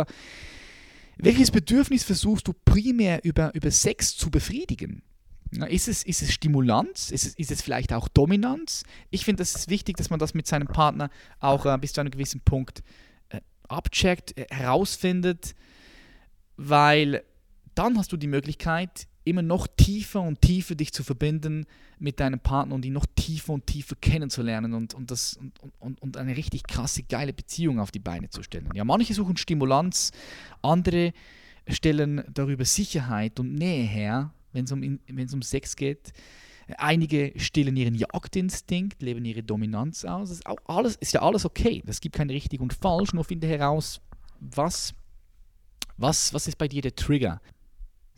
[1.16, 5.02] Welches Bedürfnis versuchst du primär über, über Sex zu befriedigen?
[5.68, 7.10] Ist es, ist es Stimulanz?
[7.10, 8.84] Ist es, ist es vielleicht auch Dominanz?
[9.10, 11.10] Ich finde, es ist wichtig, dass man das mit seinem Partner
[11.40, 12.82] auch äh, bis zu einem gewissen Punkt
[13.30, 15.54] äh, abcheckt, äh, herausfindet,
[16.56, 17.22] weil
[17.74, 21.66] dann hast du die Möglichkeit, immer noch tiefer und tiefer dich zu verbinden
[21.98, 26.00] mit deinem Partner und ihn noch tiefer und tiefer kennenzulernen und, und, das, und, und,
[26.00, 28.68] und eine richtig krasse, geile Beziehung auf die Beine zu stellen.
[28.72, 30.12] Ja, manche suchen Stimulanz,
[30.62, 31.12] andere
[31.68, 35.00] stellen darüber Sicherheit und Nähe her, wenn es um,
[35.32, 36.12] um Sex geht.
[36.78, 40.28] Einige stillen ihren Jagdinstinkt, leben ihre Dominanz aus.
[40.28, 41.82] Das ist, auch alles, ist ja alles okay.
[41.86, 44.00] Es gibt kein richtig und falsch, nur finde heraus,
[44.38, 44.94] was,
[45.96, 47.40] was, was ist bei dir der Trigger?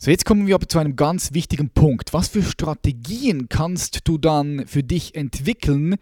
[0.00, 2.12] So, jetzt kommen wir aber zu einem ganz wichtigen Punkt.
[2.12, 5.96] Was für Strategien kannst du dann für dich entwickeln,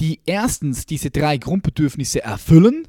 [0.00, 2.88] die erstens diese drei Grundbedürfnisse erfüllen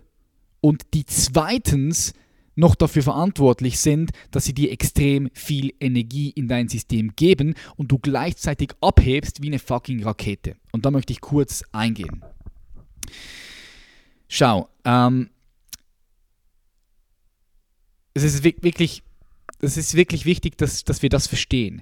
[0.61, 2.13] und die zweitens
[2.55, 7.91] noch dafür verantwortlich sind, dass sie dir extrem viel Energie in dein System geben und
[7.91, 10.55] du gleichzeitig abhebst wie eine fucking Rakete.
[10.71, 12.23] Und da möchte ich kurz eingehen.
[14.29, 15.29] Schau, ähm,
[18.13, 19.03] es ist wirklich,
[19.59, 21.81] es ist wirklich wichtig, dass, dass wir das verstehen.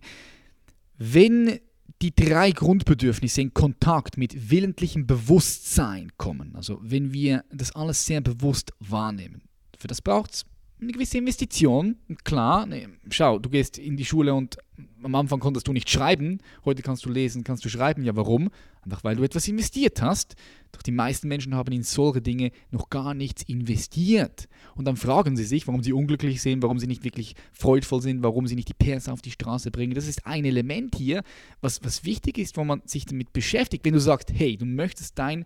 [0.98, 1.60] Wenn
[2.02, 8.22] die drei Grundbedürfnisse in Kontakt mit willentlichem Bewusstsein kommen, also wenn wir das alles sehr
[8.22, 9.44] bewusst wahrnehmen,
[9.78, 10.46] für das braucht es
[10.84, 11.98] eine gewisse Investition.
[12.24, 14.58] Klar, ne, schau, du gehst in die Schule und
[15.04, 18.04] am Anfang konntest du nicht schreiben, heute kannst du lesen, kannst du schreiben.
[18.04, 18.50] Ja, warum?
[18.82, 20.36] Einfach weil du etwas investiert hast.
[20.72, 24.48] Doch die meisten Menschen haben in solche Dinge noch gar nichts investiert.
[24.76, 28.24] Und dann fragen sie sich, warum sie unglücklich sind, warum sie nicht wirklich freudvoll sind,
[28.24, 29.94] warum sie nicht die PS auf die Straße bringen.
[29.94, 31.24] Das ist ein Element hier,
[31.62, 33.86] was, was wichtig ist, wo man sich damit beschäftigt.
[33.86, 35.46] Wenn du sagst, hey, du möchtest dein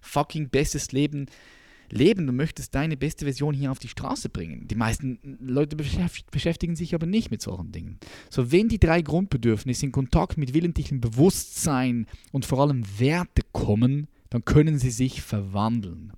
[0.00, 1.26] fucking bestes Leben
[1.90, 4.68] leben, du möchtest deine beste Version hier auf die Straße bringen.
[4.68, 7.98] Die meisten Leute beschäftigen sich aber nicht mit solchen Dingen.
[8.30, 14.08] So, wenn die drei Grundbedürfnisse in Kontakt mit willentlichem Bewusstsein und vor allem Werte kommen,
[14.30, 16.12] dann können sie sich verwandeln.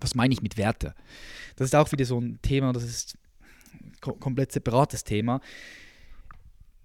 [0.00, 0.94] Was meine ich mit Werte?
[1.56, 3.16] Das ist auch wieder so ein Thema, das ist
[3.72, 5.40] ein komplett separates Thema.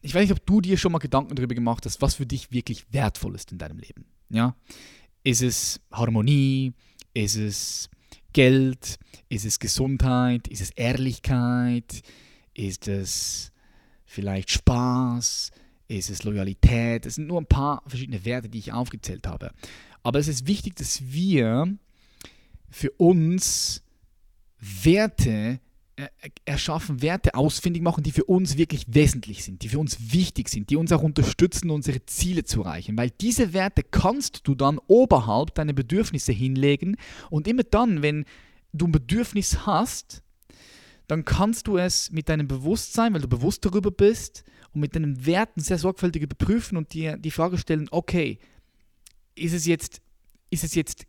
[0.01, 2.51] Ich weiß nicht, ob du dir schon mal Gedanken darüber gemacht hast, was für dich
[2.51, 4.05] wirklich wertvoll ist in deinem Leben.
[4.29, 4.55] Ja?
[5.23, 6.73] Ist es Harmonie?
[7.13, 7.89] Ist es
[8.37, 8.99] Geld?
[9.29, 10.47] Ist es Gesundheit?
[10.47, 12.03] Ist es Ehrlichkeit?
[12.53, 13.51] Ist es
[14.05, 15.49] vielleicht Spaß?
[15.87, 17.07] Ist es Loyalität?
[17.07, 19.49] Das sind nur ein paar verschiedene Werte, die ich aufgezählt habe.
[20.03, 21.75] Aber es ist wichtig, dass wir
[22.69, 23.81] für uns
[24.59, 25.59] Werte
[26.45, 30.69] erschaffen, Werte ausfindig machen, die für uns wirklich wesentlich sind, die für uns wichtig sind,
[30.69, 32.97] die uns auch unterstützen, unsere Ziele zu erreichen.
[32.97, 36.97] Weil diese Werte kannst du dann oberhalb deine Bedürfnisse hinlegen
[37.31, 38.25] und immer dann, wenn
[38.73, 40.21] du ein Bedürfnis hast,
[41.07, 44.43] dann kannst du es mit deinem Bewusstsein, weil du bewusst darüber bist
[44.73, 48.37] und mit deinen Werten sehr sorgfältig überprüfen und dir die Frage stellen, okay,
[49.33, 50.01] ist es jetzt,
[50.51, 51.07] ist es jetzt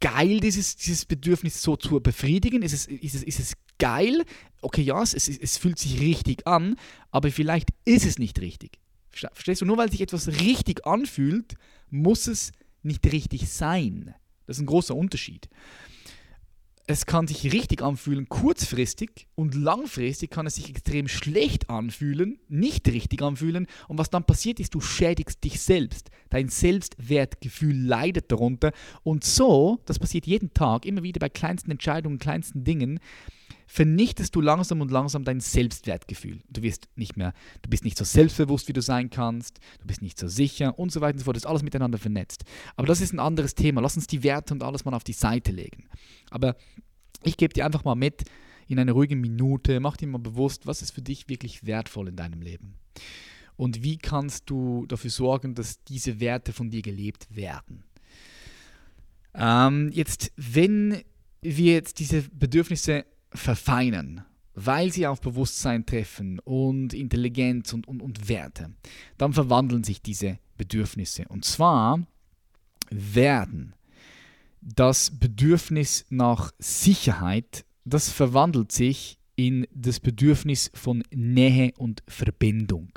[0.00, 2.62] geil, dieses, dieses Bedürfnis so zu befriedigen?
[2.62, 4.24] Ist es, ist es, ist es geil?
[4.60, 6.76] Okay, ja, es, es, es fühlt sich richtig an,
[7.10, 8.78] aber vielleicht ist es nicht richtig.
[9.10, 9.66] Verstehst du?
[9.66, 11.54] Nur weil sich etwas richtig anfühlt,
[11.90, 12.52] muss es
[12.82, 14.14] nicht richtig sein.
[14.46, 15.48] Das ist ein großer Unterschied
[16.90, 22.88] es kann sich richtig anfühlen, kurzfristig und langfristig kann es sich extrem schlecht anfühlen, nicht
[22.88, 26.10] richtig anfühlen und was dann passiert ist, du schädigst dich selbst.
[26.30, 28.72] Dein Selbstwertgefühl leidet darunter
[29.02, 33.00] und so, das passiert jeden Tag, immer wieder bei kleinsten Entscheidungen, kleinsten Dingen,
[33.68, 36.40] vernichtest du langsam und langsam dein Selbstwertgefühl.
[36.48, 40.00] Du wirst nicht mehr, du bist nicht so selbstbewusst, wie du sein kannst, du bist
[40.00, 41.36] nicht so sicher und so weiter und so fort.
[41.36, 42.44] Das ist alles miteinander vernetzt.
[42.76, 43.82] Aber das ist ein anderes Thema.
[43.82, 45.84] Lass uns die Werte und alles mal auf die Seite legen.
[46.30, 46.56] Aber
[47.22, 48.24] ich gebe dir einfach mal mit
[48.68, 52.16] in einer ruhigen Minute, mach dir mal bewusst, was ist für dich wirklich wertvoll in
[52.16, 52.74] deinem Leben.
[53.56, 57.84] Und wie kannst du dafür sorgen, dass diese Werte von dir gelebt werden?
[59.34, 61.02] Ähm, jetzt, wenn
[61.42, 64.24] wir jetzt diese Bedürfnisse verfeinern,
[64.54, 68.70] weil sie auf Bewusstsein treffen und Intelligenz und, und, und Werte,
[69.16, 71.26] dann verwandeln sich diese Bedürfnisse.
[71.28, 72.06] Und zwar
[72.90, 73.74] werden
[74.60, 82.90] das Bedürfnis nach Sicherheit, das verwandelt sich in das Bedürfnis von Nähe und Verbindung.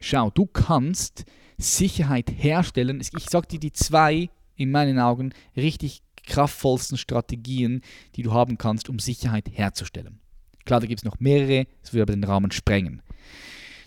[0.00, 1.24] Schau, du kannst
[1.58, 3.00] Sicherheit herstellen.
[3.00, 7.82] Ich sage dir die zwei, in meinen Augen, richtig kraftvollsten Strategien,
[8.16, 10.20] die du haben kannst, um Sicherheit herzustellen.
[10.64, 13.02] Klar, da gibt es noch mehrere, das würde aber den Rahmen sprengen.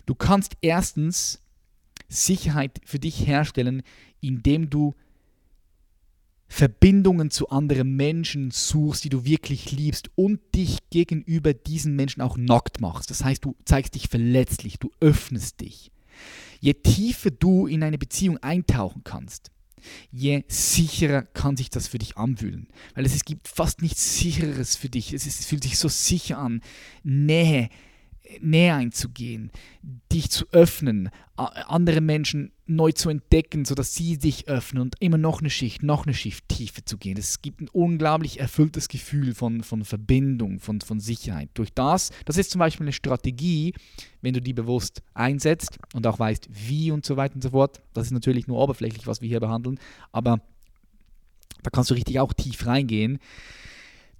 [0.06, 1.42] Du kannst erstens
[2.08, 3.82] Sicherheit für dich herstellen,
[4.20, 4.94] indem du
[6.48, 12.38] Verbindungen zu anderen Menschen suchst, die du wirklich liebst und dich gegenüber diesen Menschen auch
[12.38, 13.10] nackt machst.
[13.10, 15.92] Das heißt, du zeigst dich verletzlich, du öffnest dich.
[16.60, 19.50] Je tiefer du in eine Beziehung eintauchen kannst,
[20.10, 22.68] je sicherer kann sich das für dich anfühlen.
[22.94, 25.12] Weil es, es gibt fast nichts Sicheres für dich.
[25.12, 26.62] Es, ist, es fühlt sich so sicher an.
[27.02, 27.68] Nähe,
[28.40, 29.50] näher einzugehen,
[30.12, 35.40] dich zu öffnen, andere Menschen neu zu entdecken, sodass sie sich öffnen und immer noch
[35.40, 37.16] eine Schicht, noch eine Schicht tiefer zu gehen.
[37.16, 41.50] Es gibt ein unglaublich erfülltes Gefühl von, von Verbindung, von, von Sicherheit.
[41.54, 43.74] Durch das, das ist zum Beispiel eine Strategie,
[44.20, 47.80] wenn du die bewusst einsetzt und auch weißt, wie und so weiter und so fort.
[47.94, 49.78] Das ist natürlich nur oberflächlich, was wir hier behandeln,
[50.12, 50.40] aber
[51.62, 53.18] da kannst du richtig auch tief reingehen.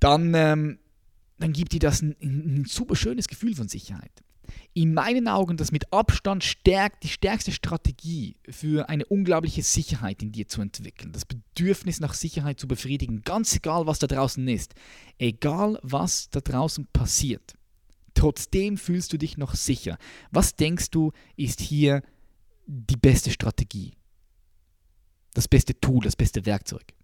[0.01, 0.78] Dann ähm,
[1.38, 4.11] dann gibt dir das ein, ein super schönes Gefühl von Sicherheit.
[4.74, 10.32] In meinen Augen das mit Abstand stärkt, die stärkste Strategie für eine unglaubliche Sicherheit in
[10.32, 14.74] dir zu entwickeln, das Bedürfnis nach Sicherheit zu befriedigen, ganz egal was da draußen ist,
[15.18, 17.55] egal was da draußen passiert.
[18.14, 19.96] Trotzdem fühlst du dich noch sicher.
[20.30, 22.03] Was denkst du, ist hier
[22.66, 23.92] die beste Strategie?
[25.34, 26.94] Das beste Tool, das beste Werkzeug?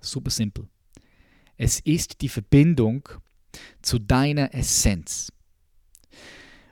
[0.00, 0.68] Super simpel.
[1.56, 3.08] Es ist die Verbindung
[3.82, 5.32] zu deiner Essenz.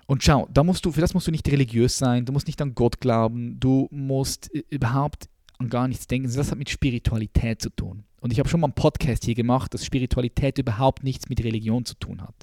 [0.07, 2.61] Und schau, da musst du, für das musst du nicht religiös sein, du musst nicht
[2.61, 5.29] an Gott glauben, du musst überhaupt
[5.59, 6.33] an gar nichts denken.
[6.33, 8.05] Das hat mit Spiritualität zu tun.
[8.21, 11.85] Und ich habe schon mal einen Podcast hier gemacht, dass Spiritualität überhaupt nichts mit Religion
[11.85, 12.35] zu tun hat.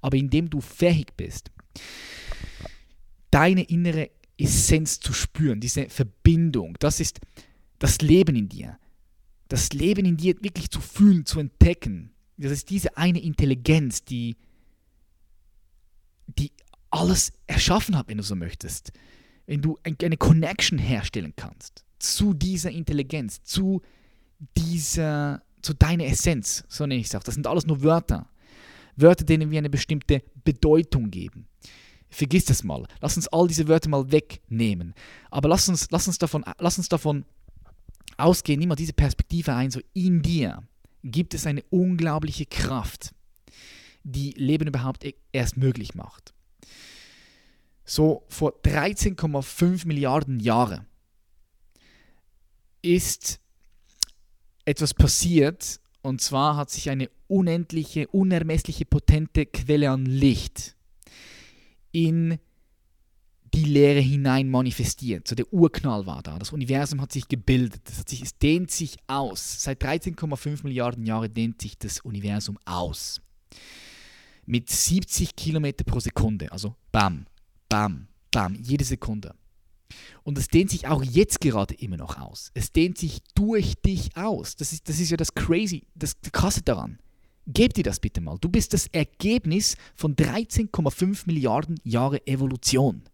[0.00, 1.50] Aber indem du fähig bist,
[3.30, 7.20] deine innere Essenz zu spüren, diese Verbindung, das ist
[7.78, 8.78] das Leben in dir.
[9.48, 12.12] Das Leben in dir wirklich zu fühlen, zu entdecken.
[12.36, 14.36] Das ist diese eine Intelligenz, die,
[16.26, 16.50] die
[16.92, 18.92] alles erschaffen hat, wenn du so möchtest.
[19.46, 23.82] Wenn du eine Connection herstellen kannst zu dieser Intelligenz, zu
[24.56, 27.22] dieser, zu deiner Essenz, so nenne ich es auch.
[27.22, 28.28] Das sind alles nur Wörter.
[28.96, 31.48] Wörter, denen wir eine bestimmte Bedeutung geben.
[32.10, 32.86] Vergiss das mal.
[33.00, 34.94] Lass uns all diese Wörter mal wegnehmen.
[35.30, 37.24] Aber lass uns, lass uns, davon, lass uns davon
[38.18, 40.62] ausgehen, nimm mal diese Perspektive ein, so in dir
[41.02, 43.12] gibt es eine unglaubliche Kraft,
[44.04, 46.34] die Leben überhaupt e-, erst möglich macht
[47.84, 50.86] so vor 13,5 Milliarden Jahren
[52.80, 53.40] ist
[54.64, 60.76] etwas passiert und zwar hat sich eine unendliche, unermessliche, potente Quelle an Licht
[61.92, 62.38] in
[63.54, 65.28] die Leere hinein manifestiert.
[65.28, 66.38] So der Urknall war da.
[66.38, 67.82] Das Universum hat sich gebildet.
[67.84, 69.62] Das hat sich, es dehnt sich aus.
[69.62, 73.20] Seit 13,5 Milliarden Jahren dehnt sich das Universum aus.
[74.46, 76.50] Mit 70 Kilometer pro Sekunde.
[76.50, 77.26] Also bam,
[77.72, 79.34] Bam, bam, jede Sekunde.
[80.24, 82.50] Und es dehnt sich auch jetzt gerade immer noch aus.
[82.52, 84.56] Es dehnt sich durch dich aus.
[84.56, 86.98] Das ist, das ist ja das Crazy, das Krasse daran.
[87.46, 88.36] Geb dir das bitte mal.
[88.38, 93.04] Du bist das Ergebnis von 13,5 Milliarden Jahre Evolution.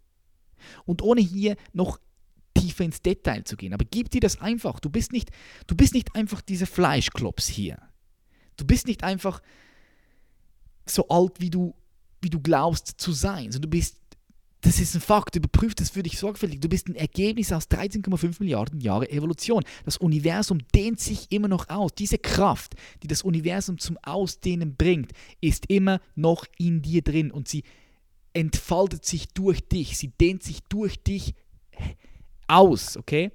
[0.84, 2.00] Und ohne hier noch
[2.54, 4.80] tiefer ins Detail zu gehen, aber gib dir das einfach.
[4.80, 5.30] Du bist nicht,
[5.68, 7.80] du bist nicht einfach diese Fleischklops hier.
[8.56, 9.40] Du bist nicht einfach
[10.84, 11.76] so alt, wie du,
[12.20, 13.98] wie du glaubst zu sein, sondern du bist
[14.62, 16.60] das ist ein Fakt, überprüf das für dich sorgfältig.
[16.60, 19.64] Du bist ein Ergebnis aus 13,5 Milliarden Jahre Evolution.
[19.84, 21.92] Das Universum dehnt sich immer noch aus.
[21.96, 27.46] Diese Kraft, die das Universum zum Ausdehnen bringt, ist immer noch in dir drin und
[27.46, 27.62] sie
[28.32, 29.96] entfaltet sich durch dich.
[29.96, 31.34] Sie dehnt sich durch dich
[32.48, 33.30] aus, okay?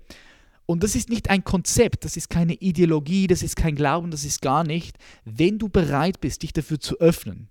[0.66, 4.26] Und das ist nicht ein Konzept, das ist keine Ideologie, das ist kein Glauben, das
[4.26, 4.98] ist gar nicht.
[5.26, 7.50] Wenn du bereit bist, dich dafür zu öffnen,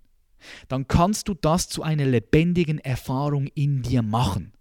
[0.68, 4.53] dann kannst du das zu einer lebendigen Erfahrung in dir machen.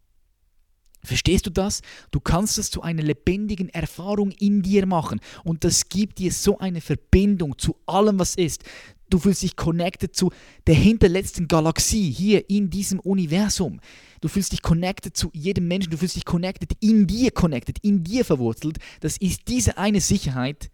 [1.04, 1.82] Verstehst du das?
[2.12, 5.20] Du kannst es zu einer lebendigen Erfahrung in dir machen.
[5.44, 8.64] Und das gibt dir so eine Verbindung zu allem, was ist.
[9.10, 10.32] Du fühlst dich connected zu
[10.68, 13.82] der hinterletzten Galaxie hier in diesem Universum.
[14.22, 15.90] Du fühlst dich connected zu jedem Menschen.
[15.90, 18.78] Du fühlst dich connected, in dir connected, in dir verwurzelt.
[19.00, 20.70] Das ist diese eine Sicherheit,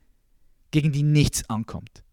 [0.72, 2.04] gegen die nichts ankommt.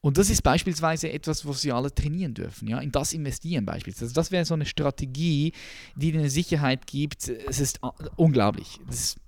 [0.00, 4.06] Und das ist beispielsweise etwas, was Sie alle trainieren dürfen, ja, in das investieren beispielsweise.
[4.06, 5.52] Also das wäre so eine Strategie,
[5.96, 7.28] die dir eine Sicherheit gibt.
[7.28, 7.80] Es ist
[8.16, 8.78] unglaublich.
[8.88, 9.18] Ist,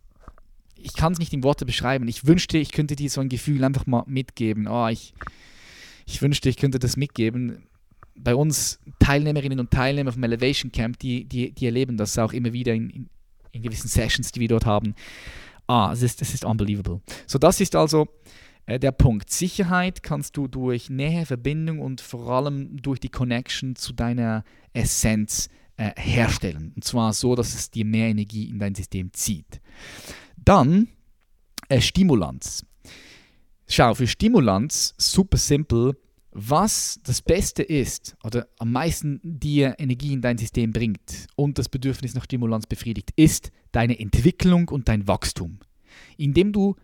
[0.76, 2.08] ich kann es nicht in Worte beschreiben.
[2.08, 4.68] Ich wünschte, ich könnte dir so ein Gefühl einfach mal mitgeben.
[4.68, 5.12] Oh, ich,
[6.06, 7.66] ich wünschte, ich könnte das mitgeben.
[8.14, 12.52] Bei uns Teilnehmerinnen und Teilnehmer vom Elevation Camp, die, die, die erleben das auch immer
[12.52, 13.08] wieder in, in,
[13.52, 14.94] in gewissen Sessions, die wir dort haben.
[15.66, 17.00] Ah, es ist, es ist unbelievable.
[17.26, 18.06] So, das ist also äh,
[18.68, 19.30] der Punkt.
[19.30, 25.48] Sicherheit kannst du durch Nähe, Verbindung und vor allem durch die Connection zu deiner Essenz
[25.76, 26.72] äh, herstellen.
[26.76, 29.60] Und zwar so, dass es dir mehr Energie in dein System zieht.
[30.36, 30.88] Dann
[31.68, 32.66] äh, Stimulanz.
[33.66, 35.96] Schau, für Stimulanz super simpel.
[36.32, 41.68] Was das Beste ist oder am meisten dir Energie in dein System bringt und das
[41.68, 45.58] Bedürfnis nach Stimulanz befriedigt, ist deine Entwicklung und dein Wachstum.
[46.16, 46.76] Indem du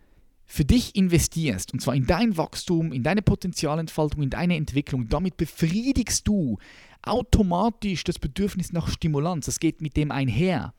[0.47, 5.35] für dich investierst, und zwar in dein Wachstum, in deine Potenzialentfaltung, in deine Entwicklung, damit
[5.35, 6.57] befriedigst du
[7.03, 9.45] automatisch das Bedürfnis nach Stimulanz.
[9.45, 10.73] Das geht mit dem einher.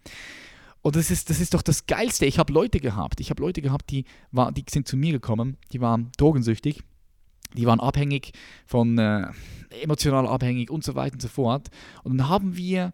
[0.80, 2.24] Und das ist, das ist doch das Geilste.
[2.24, 5.58] Ich habe Leute gehabt, ich habe Leute gehabt, die, war, die sind zu mir gekommen,
[5.72, 6.82] die waren drogensüchtig,
[7.54, 8.32] die waren abhängig
[8.64, 9.26] von, äh,
[9.82, 11.68] emotional abhängig und so weiter und so fort.
[12.04, 12.92] Und dann haben wir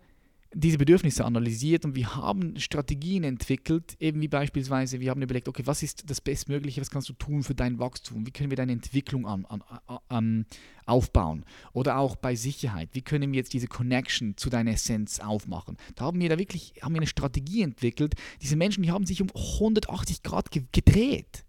[0.54, 5.62] diese Bedürfnisse analysiert und wir haben Strategien entwickelt, eben wie beispielsweise, wir haben überlegt, okay,
[5.66, 8.72] was ist das Bestmögliche, was kannst du tun für dein Wachstum, wie können wir deine
[8.72, 9.62] Entwicklung an, an,
[10.08, 10.46] an,
[10.86, 15.76] aufbauen oder auch bei Sicherheit, wie können wir jetzt diese Connection zu deiner Essenz aufmachen.
[15.94, 18.14] Da haben wir da wirklich haben wir eine Strategie entwickelt.
[18.42, 21.44] Diese Menschen, die haben sich um 180 Grad gedreht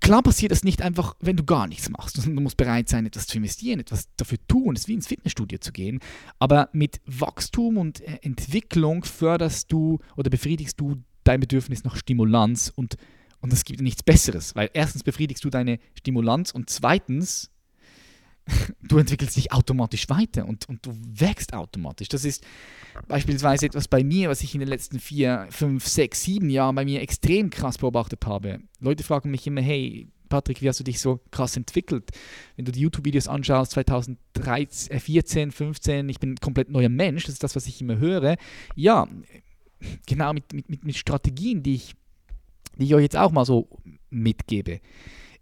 [0.00, 2.24] klar passiert das nicht einfach, wenn du gar nichts machst.
[2.24, 4.74] Du musst bereit sein, etwas zu investieren, etwas dafür tun.
[4.74, 6.00] Es ist wie ins Fitnessstudio zu gehen.
[6.38, 12.72] Aber mit Wachstum und äh, Entwicklung förderst du oder befriedigst du dein Bedürfnis nach Stimulanz
[12.74, 12.96] und,
[13.40, 17.51] und es gibt nichts Besseres, weil erstens befriedigst du deine Stimulanz und zweitens
[18.82, 22.08] du entwickelst dich automatisch weiter und, und du wächst automatisch.
[22.08, 22.44] Das ist
[23.08, 26.84] beispielsweise etwas bei mir, was ich in den letzten vier, fünf, sechs, sieben Jahren bei
[26.84, 28.60] mir extrem krass beobachtet habe.
[28.80, 32.10] Leute fragen mich immer, hey, Patrick, wie hast du dich so krass entwickelt?
[32.56, 37.44] Wenn du die YouTube-Videos anschaust, 2014, 15, ich bin ein komplett neuer Mensch, das ist
[37.44, 38.36] das, was ich immer höre.
[38.74, 39.06] Ja,
[40.06, 41.94] genau mit, mit, mit Strategien, die ich,
[42.78, 43.68] die ich euch jetzt auch mal so
[44.08, 44.80] mitgebe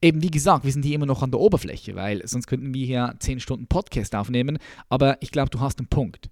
[0.03, 2.87] eben wie gesagt, wir sind hier immer noch an der Oberfläche, weil sonst könnten wir
[2.87, 6.31] hier 10 Stunden Podcast aufnehmen, aber ich glaube, du hast einen Punkt.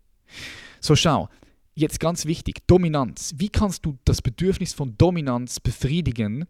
[0.80, 1.28] So schau,
[1.74, 3.34] jetzt ganz wichtig, Dominanz.
[3.36, 6.46] Wie kannst du das Bedürfnis von Dominanz befriedigen,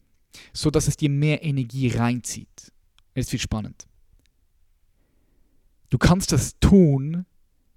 [0.52, 2.72] sodass es dir mehr Energie reinzieht?
[3.14, 3.86] Jetzt wird spannend.
[5.90, 7.24] Du kannst das tun,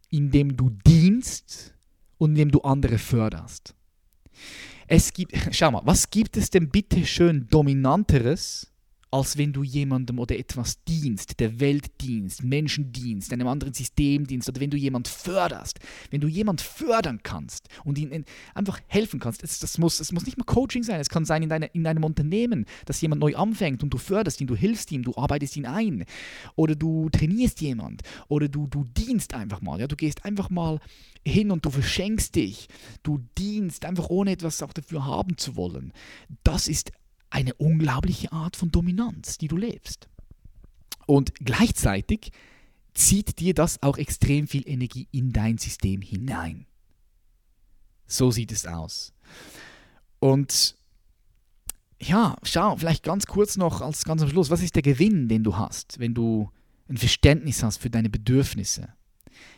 [0.09, 1.73] indem du dienst
[2.17, 3.73] und indem du andere förderst.
[4.87, 8.70] Es gibt, schau mal, was gibt es denn bitte schön dominanteres
[9.11, 14.25] als wenn du jemandem oder etwas dienst, der Welt dienst, Menschen dienst, einem anderen System
[14.25, 15.79] dienst oder wenn du jemand förderst,
[16.11, 18.23] wenn du jemand fördern kannst und ihn
[18.55, 19.43] einfach helfen kannst.
[19.43, 21.85] Es, das muss, es muss nicht mal Coaching sein, es kann sein in, deine, in
[21.85, 25.57] einem Unternehmen, dass jemand neu anfängt und du förderst ihn, du hilfst ihm, du arbeitest
[25.57, 26.05] ihn ein
[26.55, 30.79] oder du trainierst jemand oder du, du dienst einfach mal, ja, du gehst einfach mal
[31.25, 32.67] hin und du verschenkst dich,
[33.03, 35.91] du dienst einfach ohne etwas auch dafür haben zu wollen.
[36.43, 36.91] Das ist
[37.31, 40.07] eine unglaubliche Art von Dominanz, die du lebst.
[41.07, 42.31] Und gleichzeitig
[42.93, 46.67] zieht dir das auch extrem viel Energie in dein System hinein.
[48.05, 49.13] So sieht es aus.
[50.19, 50.75] Und
[51.99, 55.43] ja, schau, vielleicht ganz kurz noch als ganz am Schluss, was ist der Gewinn, den
[55.43, 56.49] du hast, wenn du
[56.89, 58.89] ein Verständnis hast für deine Bedürfnisse?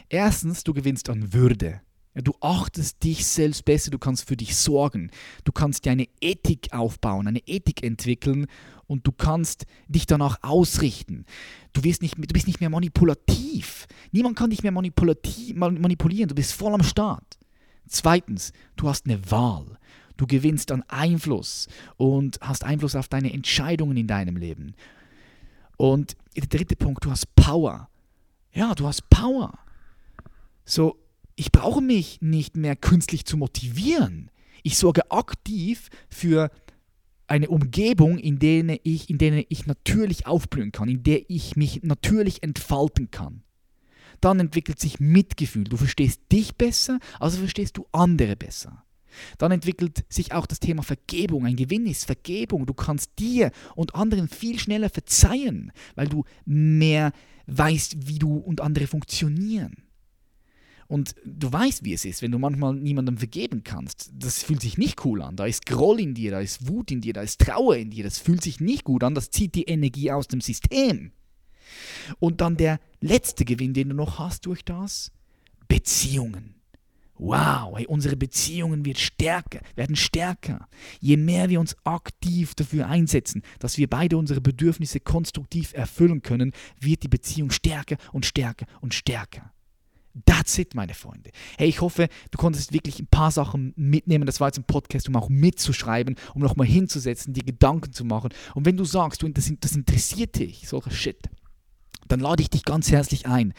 [0.10, 1.82] Erstens, du gewinnst an Würde.
[2.16, 5.10] Ja, du achtest dich selbst besser, du kannst für dich sorgen,
[5.46, 8.46] du kannst dir eine Ethik aufbauen, eine Ethik entwickeln
[8.86, 11.26] und du kannst dich danach ausrichten.
[11.74, 13.88] Du, wirst nicht, du bist nicht mehr manipulativ.
[14.12, 17.40] Niemand kann dich mehr manipulieren, du bist voll am Start.
[17.88, 19.78] Zweitens, du hast eine Wahl.
[20.16, 24.76] Du gewinnst an Einfluss und hast Einfluss auf deine Entscheidungen in deinem Leben.
[25.78, 27.90] Und der dritte Punkt, du hast Power.
[28.54, 29.58] Ja, du hast Power.
[30.66, 31.03] So,
[31.36, 34.30] ich brauche mich nicht mehr künstlich zu motivieren.
[34.64, 36.52] Ich sorge aktiv für
[37.28, 41.84] eine Umgebung, in der ich, in der ich natürlich aufblühen kann, in der ich mich
[41.84, 43.44] natürlich entfalten kann.
[44.22, 45.66] Dann entwickelt sich Mitgefühl.
[45.66, 48.86] Du verstehst dich besser, also verstehst du andere besser.
[49.38, 51.46] Dann entwickelt sich auch das Thema Vergebung.
[51.46, 52.66] Ein Gewinn ist Vergebung.
[52.66, 57.12] Du kannst dir und anderen viel schneller verzeihen, weil du mehr
[57.48, 59.84] weißt, wie du und andere funktionieren.
[60.88, 64.12] Und du weißt, wie es ist, wenn du manchmal niemandem vergeben kannst.
[64.18, 65.36] Das fühlt sich nicht cool an.
[65.36, 68.04] Da ist Groll in dir, da ist Wut in dir, da ist Trauer in dir.
[68.04, 69.16] Das fühlt sich nicht gut an.
[69.16, 71.12] Das zieht die Energie aus dem System.
[72.20, 75.12] Und dann der letzte Gewinn, den du noch hast durch das,
[75.68, 76.56] Beziehungen.
[77.16, 80.68] Wow, hey, unsere Beziehungen wird stärker, werden stärker.
[81.00, 86.54] Je mehr wir uns aktiv dafür einsetzen, dass wir beide unsere Bedürfnisse konstruktiv erfüllen können,
[86.80, 89.54] wird die Beziehung stärker und stärker und stärker.
[90.26, 91.32] That's it, meine Freunde.
[91.58, 94.26] Hey, ich hoffe, du konntest wirklich ein paar Sachen mitnehmen.
[94.26, 98.30] Das war jetzt ein Podcast, um auch mitzuschreiben, um nochmal hinzusetzen, dir Gedanken zu machen.
[98.54, 101.30] Und wenn du sagst, du, das, das interessiert dich, solcher Shit,
[102.08, 103.54] dann lade ich dich ganz herzlich ein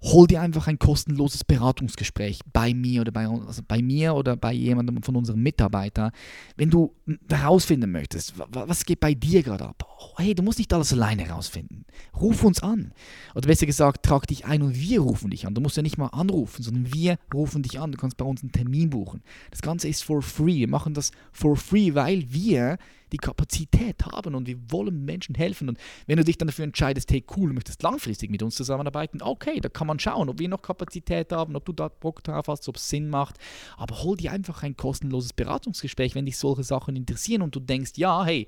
[0.00, 4.52] hol dir einfach ein kostenloses Beratungsgespräch bei mir oder bei, also bei mir oder bei
[4.52, 6.12] jemandem von unseren Mitarbeitern,
[6.56, 6.94] wenn du
[7.28, 9.84] herausfinden möchtest, was geht bei dir gerade ab.
[10.00, 11.84] Oh, hey, du musst nicht alles alleine herausfinden.
[12.18, 12.92] Ruf uns an.
[13.34, 15.54] Oder besser gesagt, trag dich ein und wir rufen dich an.
[15.54, 17.90] Du musst ja nicht mal anrufen, sondern wir rufen dich an.
[17.90, 19.22] Du kannst bei uns einen Termin buchen.
[19.50, 20.60] Das Ganze ist for free.
[20.60, 22.78] Wir machen das for free, weil wir
[23.12, 25.68] die Kapazität haben und wir wollen Menschen helfen.
[25.68, 29.22] Und wenn du dich dann dafür entscheidest, hey cool, du möchtest langfristig mit uns zusammenarbeiten,
[29.22, 32.48] okay, da kann man schauen, ob wir noch Kapazität haben, ob du da Bock drauf
[32.48, 33.36] hast, ob es Sinn macht.
[33.76, 37.92] Aber hol dir einfach ein kostenloses Beratungsgespräch, wenn dich solche Sachen interessieren und du denkst,
[37.96, 38.46] ja, hey,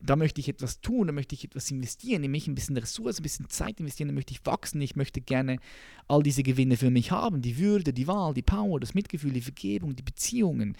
[0.00, 3.20] da möchte ich etwas tun, da möchte ich etwas investieren, in mich ein bisschen Ressourcen,
[3.20, 5.58] ein bisschen Zeit investieren, da möchte ich wachsen, ich möchte gerne
[6.06, 9.40] all diese Gewinne für mich haben, die Würde, die Wahl, die Power, das Mitgefühl, die
[9.40, 10.76] Vergebung, die Beziehungen.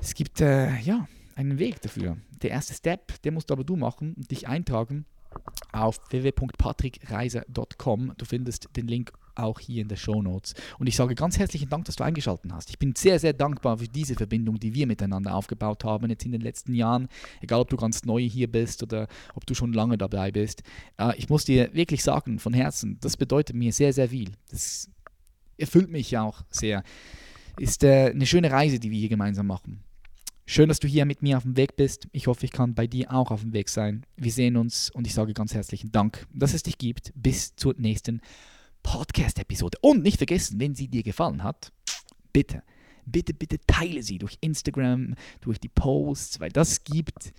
[0.00, 2.16] Es gibt äh, ja einen Weg dafür.
[2.42, 5.06] Der erste Step, den musst aber du machen dich eintragen
[5.72, 8.12] auf www.patrickreiser.com.
[8.16, 10.54] Du findest den Link auch hier in der Show Notes.
[10.78, 12.70] Und ich sage ganz herzlichen Dank, dass du eingeschaltet hast.
[12.70, 16.32] Ich bin sehr, sehr dankbar für diese Verbindung, die wir miteinander aufgebaut haben jetzt in
[16.32, 17.08] den letzten Jahren.
[17.40, 20.62] Egal, ob du ganz neu hier bist oder ob du schon lange dabei bist.
[20.98, 24.32] Äh, ich muss dir wirklich sagen, von Herzen, das bedeutet mir sehr, sehr viel.
[24.50, 24.88] Das
[25.58, 26.82] erfüllt mich auch sehr.
[27.58, 29.82] Ist äh, eine schöne Reise, die wir hier gemeinsam machen.
[30.46, 32.06] Schön, dass du hier mit mir auf dem Weg bist.
[32.12, 34.04] Ich hoffe, ich kann bei dir auch auf dem Weg sein.
[34.16, 37.12] Wir sehen uns und ich sage ganz herzlichen Dank, dass es dich gibt.
[37.14, 38.20] Bis zur nächsten
[38.82, 39.78] Podcast-Episode.
[39.80, 41.72] Und nicht vergessen, wenn sie dir gefallen hat,
[42.34, 42.62] bitte,
[43.06, 47.32] bitte, bitte teile sie durch Instagram, durch die Posts, weil das gibt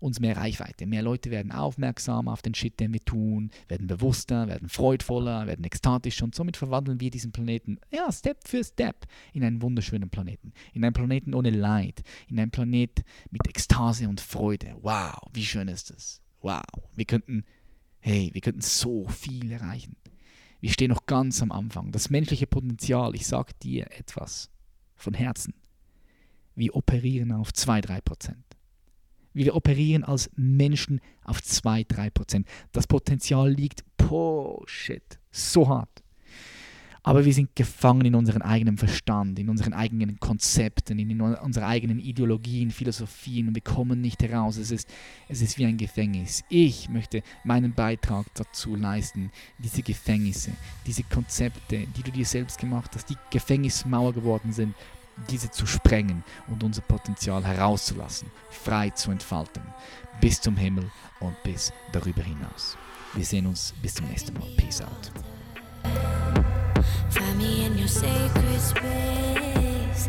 [0.00, 0.86] uns mehr Reichweite.
[0.86, 5.64] Mehr Leute werden aufmerksam auf den Shit, den wir tun, werden bewusster, werden freudvoller, werden
[5.64, 10.52] ekstatisch und somit verwandeln wir diesen Planeten, ja, Step für Step in einen wunderschönen Planeten.
[10.72, 14.76] In einen Planeten ohne Leid, in einen Planet mit Ekstase und Freude.
[14.82, 16.20] Wow, wie schön ist das?
[16.40, 16.62] Wow,
[16.94, 17.44] wir könnten,
[18.00, 19.96] hey, wir könnten so viel erreichen.
[20.60, 21.92] Wir stehen noch ganz am Anfang.
[21.92, 24.50] Das menschliche Potenzial, ich sage dir etwas
[24.94, 25.54] von Herzen.
[26.54, 28.34] Wir operieren auf 2-3%.
[29.36, 32.46] Wir operieren als Menschen auf 2-3%.
[32.72, 36.02] Das Potenzial liegt, oh shit, so hart.
[37.02, 42.00] Aber wir sind gefangen in unserem eigenen Verstand, in unseren eigenen Konzepten, in unseren eigenen
[42.00, 44.56] Ideologien, Philosophien und wir kommen nicht heraus.
[44.56, 44.88] Es ist,
[45.28, 46.42] es ist wie ein Gefängnis.
[46.48, 50.50] Ich möchte meinen Beitrag dazu leisten, diese Gefängnisse,
[50.86, 54.74] diese Konzepte, die du dir selbst gemacht hast, die Gefängnismauer geworden sind,
[55.30, 59.62] diese zu sprengen und unser Potenzial herauszulassen, frei zu entfalten,
[60.20, 60.90] bis zum Himmel
[61.20, 62.76] und bis darüber hinaus.
[63.14, 64.48] Wir sehen uns bis zum nächsten Mal.
[64.56, 65.10] Peace out.
[67.10, 70.08] Find me in your sacred space.